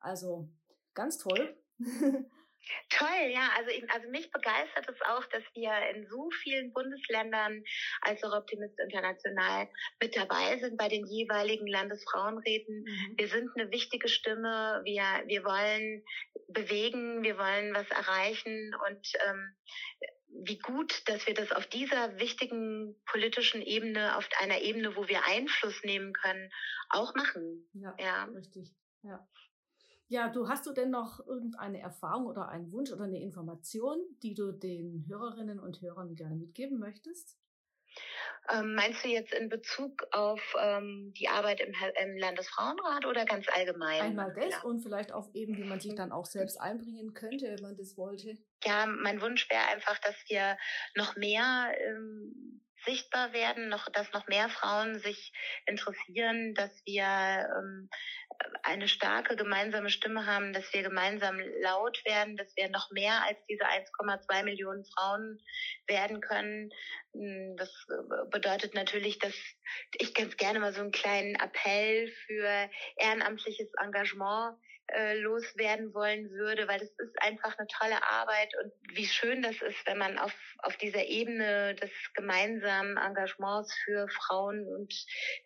Also 0.00 0.48
ganz 0.92 1.18
toll. 1.18 1.56
Toll, 2.90 3.30
ja. 3.32 3.50
Also, 3.56 3.70
also 3.88 4.08
mich 4.10 4.30
begeistert 4.30 4.88
es 4.88 5.00
auch, 5.02 5.24
dass 5.26 5.42
wir 5.54 5.72
in 5.94 6.06
so 6.08 6.30
vielen 6.42 6.72
Bundesländern 6.72 7.62
als 8.00 8.22
auch 8.24 8.32
Optimist 8.32 8.78
International 8.78 9.68
mit 10.00 10.16
dabei 10.16 10.58
sind 10.58 10.76
bei 10.76 10.88
den 10.88 11.06
jeweiligen 11.06 11.66
Landesfrauenräten. 11.66 12.84
Mhm. 12.84 13.14
Wir 13.16 13.28
sind 13.28 13.50
eine 13.56 13.70
wichtige 13.70 14.08
Stimme. 14.08 14.80
Wir, 14.84 15.02
wir 15.26 15.44
wollen 15.44 16.04
bewegen, 16.48 17.22
wir 17.22 17.38
wollen 17.38 17.74
was 17.74 17.88
erreichen 17.90 18.74
und 18.86 19.12
ähm, 19.26 19.56
wie 20.42 20.58
gut, 20.58 21.08
dass 21.08 21.26
wir 21.26 21.34
das 21.34 21.52
auf 21.52 21.66
dieser 21.66 22.18
wichtigen 22.18 22.96
politischen 23.06 23.62
Ebene, 23.62 24.16
auf 24.16 24.28
einer 24.40 24.60
Ebene, 24.60 24.96
wo 24.96 25.08
wir 25.08 25.24
Einfluss 25.26 25.82
nehmen 25.84 26.12
können, 26.12 26.50
auch 26.88 27.14
machen. 27.14 27.68
Ja, 27.72 27.94
ja. 27.98 28.24
richtig. 28.24 28.68
Ja. 29.02 29.26
Ja, 30.14 30.28
du 30.28 30.48
hast 30.48 30.64
du 30.64 30.72
denn 30.72 30.90
noch 30.90 31.26
irgendeine 31.26 31.80
Erfahrung 31.80 32.26
oder 32.26 32.48
einen 32.48 32.70
Wunsch 32.70 32.92
oder 32.92 33.02
eine 33.02 33.20
Information, 33.20 33.98
die 34.22 34.32
du 34.32 34.52
den 34.52 35.04
Hörerinnen 35.08 35.58
und 35.58 35.82
Hörern 35.82 36.14
gerne 36.14 36.36
mitgeben 36.36 36.78
möchtest? 36.78 37.36
Ähm, 38.48 38.76
meinst 38.76 39.04
du 39.04 39.08
jetzt 39.08 39.34
in 39.34 39.48
Bezug 39.48 40.06
auf 40.12 40.40
ähm, 40.60 41.12
die 41.18 41.26
Arbeit 41.26 41.60
im, 41.60 41.74
im, 42.00 42.16
Landesfrauenrat 42.16 43.06
oder 43.06 43.24
ganz 43.24 43.48
allgemein? 43.48 44.02
Einmal 44.02 44.32
das 44.34 44.50
ja. 44.50 44.62
und 44.62 44.82
vielleicht 44.82 45.10
auch 45.10 45.34
eben, 45.34 45.56
wie 45.56 45.64
man 45.64 45.80
sich 45.80 45.96
dann 45.96 46.12
auch 46.12 46.26
selbst 46.26 46.60
einbringen 46.60 47.12
könnte, 47.12 47.46
wenn 47.46 47.62
man 47.62 47.76
das 47.76 47.96
wollte. 47.96 48.38
Ja, 48.62 48.86
mein 48.86 49.20
Wunsch 49.20 49.50
wäre 49.50 49.66
einfach, 49.66 49.98
dass 49.98 50.14
wir 50.28 50.56
noch 50.94 51.16
mehr 51.16 51.74
ähm, 51.88 52.62
sichtbar 52.84 53.32
werden, 53.32 53.68
noch, 53.68 53.88
dass 53.90 54.12
noch 54.12 54.26
mehr 54.28 54.48
Frauen 54.48 54.98
sich 55.00 55.32
interessieren, 55.66 56.54
dass 56.54 56.70
wir 56.84 57.02
ähm, 57.04 57.88
eine 58.62 58.88
starke 58.88 59.36
gemeinsame 59.36 59.90
Stimme 59.90 60.26
haben, 60.26 60.52
dass 60.52 60.72
wir 60.72 60.82
gemeinsam 60.82 61.38
laut 61.60 62.02
werden, 62.04 62.36
dass 62.36 62.56
wir 62.56 62.68
noch 62.70 62.90
mehr 62.90 63.22
als 63.22 63.38
diese 63.48 63.64
1,2 63.64 64.42
Millionen 64.44 64.84
Frauen 64.84 65.38
werden 65.86 66.20
können. 66.20 66.70
Hm, 67.12 67.56
das 67.56 67.68
äh, 67.90 68.30
bedeutet 68.30 68.74
natürlich, 68.74 69.18
dass 69.18 69.34
ich 69.98 70.14
ganz 70.14 70.36
gerne 70.36 70.60
mal 70.60 70.72
so 70.72 70.80
einen 70.80 70.92
kleinen 70.92 71.34
Appell 71.36 72.08
für 72.26 72.70
ehrenamtliches 72.96 73.68
Engagement 73.82 74.56
äh, 74.88 75.18
loswerden 75.18 75.94
wollen 75.94 76.30
würde, 76.30 76.68
weil 76.68 76.80
es 76.82 76.90
ist 76.90 77.22
einfach 77.22 77.56
eine 77.58 77.66
tolle 77.68 78.02
Arbeit 78.06 78.52
und 78.62 78.72
wie 78.96 79.06
schön 79.06 79.42
das 79.42 79.60
ist, 79.62 79.86
wenn 79.86 79.98
man 79.98 80.18
auf, 80.18 80.34
auf 80.58 80.76
dieser 80.76 81.04
Ebene 81.06 81.74
des 81.74 81.90
gemeinsamen 82.14 82.96
Engagements 82.96 83.74
für 83.84 84.08
Frauen 84.08 84.66
und 84.66 84.94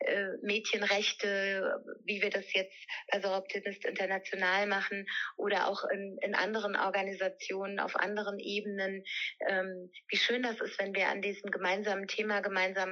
äh, 0.01 0.31
Mädchenrechte, 0.43 1.85
wie 2.05 2.21
wir 2.21 2.31
das 2.31 2.53
jetzt 2.53 2.77
bei 3.13 3.21
Soroptimist 3.21 3.85
International 3.85 4.67
machen 4.67 5.07
oder 5.37 5.69
auch 5.69 5.85
in, 5.85 6.19
in 6.23 6.35
anderen 6.35 6.75
Organisationen 6.75 7.79
auf 7.79 7.95
anderen 7.97 8.39
Ebenen, 8.41 9.05
ähm, 9.49 9.91
wie 10.09 10.17
schön 10.17 10.43
das 10.43 10.61
ist, 10.61 10.79
wenn 10.81 10.95
wir 10.95 11.09
an 11.09 11.23
diesem 11.23 11.51
gemeinsamen 11.51 12.09
Thema 12.09 12.41
gemeinsam, 12.41 12.91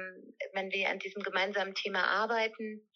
wenn 0.53 0.71
wir 0.71 0.89
an 0.89 0.99
diesem 0.99 1.23
gemeinsamen 1.23 1.75
Thema 1.75 2.05
arbeiten 2.05 2.87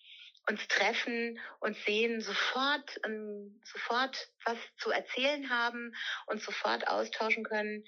uns 0.50 0.68
treffen 0.68 1.40
und 1.60 1.78
sehen, 1.78 2.22
sofort, 2.22 3.00
ähm, 3.06 3.62
sofort 3.64 4.30
was 4.46 4.58
zu 4.78 4.92
erzählen 4.92 5.50
haben 5.50 5.94
und 6.28 6.42
sofort 6.42 6.88
austauschen 6.88 7.44
können. 7.44 7.86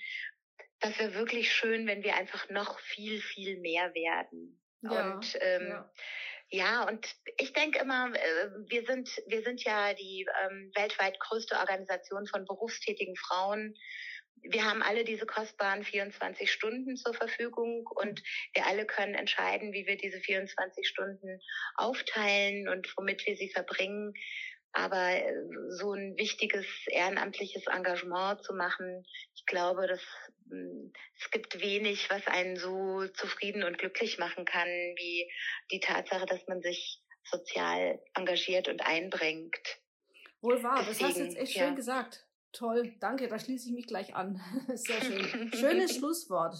Das 0.80 0.98
wäre 1.00 1.13
wirklich 1.13 1.52
schön, 1.52 1.88
wenn 1.88 2.04
wir 2.04 2.16
einfach 2.16 2.50
noch 2.50 2.80
viel, 2.80 3.22
viel 3.22 3.60
mehr 3.60 3.94
werden. 3.94 4.60
Ja, 4.82 5.13
und 5.13 5.38
ähm, 5.42 5.68
ja. 5.70 5.92
Ja, 6.50 6.88
und 6.88 7.16
ich 7.38 7.52
denke 7.54 7.80
immer, 7.80 8.13
äh, 8.13 8.50
wir 8.68 8.86
sind, 8.86 9.10
wir 9.26 9.42
sind 9.42 9.63
ja 9.63 9.96
die 9.96 10.28
ähm, 10.44 10.72
weltweit 10.76 11.20
größte 11.20 11.58
Organisation 11.58 12.28
von 12.28 12.46
berufstätigen 12.46 13.16
Frauen 13.16 13.76
wir 14.41 14.65
haben 14.65 14.82
alle 14.82 15.04
diese 15.04 15.26
kostbaren 15.26 15.84
24 15.84 16.52
Stunden 16.52 16.98
zur 16.98 17.13
Verfügung 17.13 17.88
und 17.88 18.22
wir 18.54 18.65
alle 18.65 18.86
können 18.86 19.15
entscheiden, 19.15 19.74
wie 19.74 19.86
wir 19.88 19.98
diese 19.98 20.19
24 20.19 20.88
Stunden 20.88 21.39
aufteilen 21.76 22.67
und 22.67 22.91
womit 22.98 23.26
wir 23.26 23.38
sie 23.38 23.50
verbringen. 23.50 24.13
Aber 24.74 25.12
äh, 25.12 25.34
so 25.69 25.93
ein 25.93 26.17
wichtiges 26.17 26.65
ehrenamtliches 26.88 27.67
Engagement 27.67 28.43
zu 28.43 28.54
machen, 28.54 29.06
ich 29.36 29.46
glaube, 29.46 29.88
dass 29.88 30.02
hm, 30.50 30.91
es 31.19 31.30
gibt 31.30 31.62
wenig, 31.62 32.10
was 32.10 32.26
einen 32.28 32.58
so 32.58 33.08
zufrieden 33.10 33.63
und 33.63 33.78
glücklich 33.78 34.17
machen 34.17 34.46
kann, 34.46 34.67
wie 34.67 35.32
die 35.72 35.80
Tatsache, 35.80 36.26
dass 36.26 36.46
man 36.48 36.62
sich 36.62 37.02
sozial 37.24 38.02
engagiert 38.15 38.67
und 38.67 38.82
einbringt. 38.82 39.80
Wohl 40.41 40.62
wahr, 40.63 40.84
Deswegen, 40.88 41.00
das 41.00 41.04
hast 41.04 41.17
du 41.17 41.24
jetzt 41.24 41.38
echt 41.38 41.56
ja. 41.56 41.65
schön 41.65 41.76
gesagt. 41.76 42.26
Toll, 42.54 42.94
danke, 43.00 43.28
da 43.28 43.39
schließe 43.39 43.70
ich 43.70 43.74
mich 43.74 43.88
gleich 43.88 44.16
an. 44.16 44.39
Sehr 44.76 45.02
schön. 45.02 45.52
Schönes 45.54 45.96
Schlusswort. 45.98 46.56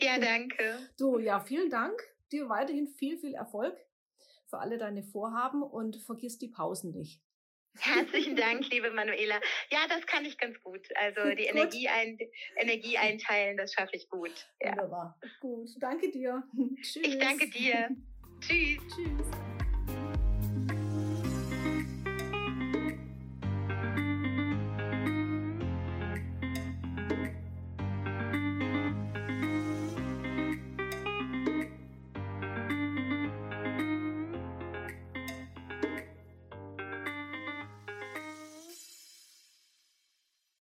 Ja, 0.00 0.18
danke. 0.18 0.78
Du, 0.98 1.18
ja, 1.18 1.40
vielen 1.40 1.70
Dank. 1.70 1.98
Dir 2.30 2.48
weiterhin 2.48 2.86
viel, 2.86 3.18
viel 3.18 3.34
Erfolg 3.34 3.76
für 4.48 4.58
alle 4.58 4.78
deine 4.78 5.02
Vorhaben 5.02 5.62
und 5.62 5.96
vergiss 5.96 6.38
die 6.38 6.48
Pausen 6.48 6.92
nicht. 6.92 7.22
Herzlichen 7.78 8.36
Dank, 8.36 8.68
liebe 8.70 8.90
Manuela. 8.90 9.40
Ja, 9.70 9.86
das 9.88 10.04
kann 10.06 10.24
ich 10.24 10.36
ganz 10.36 10.60
gut. 10.60 10.86
Also 10.96 11.34
die 11.34 11.44
Energie, 11.46 11.88
ein, 11.88 12.18
Energie 12.56 12.98
einteilen, 12.98 13.56
das 13.56 13.72
schaffe 13.72 13.96
ich 13.96 14.08
gut. 14.10 14.48
Ja. 14.60 14.72
Wunderbar. 14.72 15.18
Gut, 15.40 15.70
danke 15.78 16.10
dir. 16.10 16.42
Tschüss. 16.82 16.96
Ich 16.96 17.18
danke 17.18 17.48
dir. 17.48 17.88
Tschüss. 18.40 18.80
Tschüss. 18.94 19.49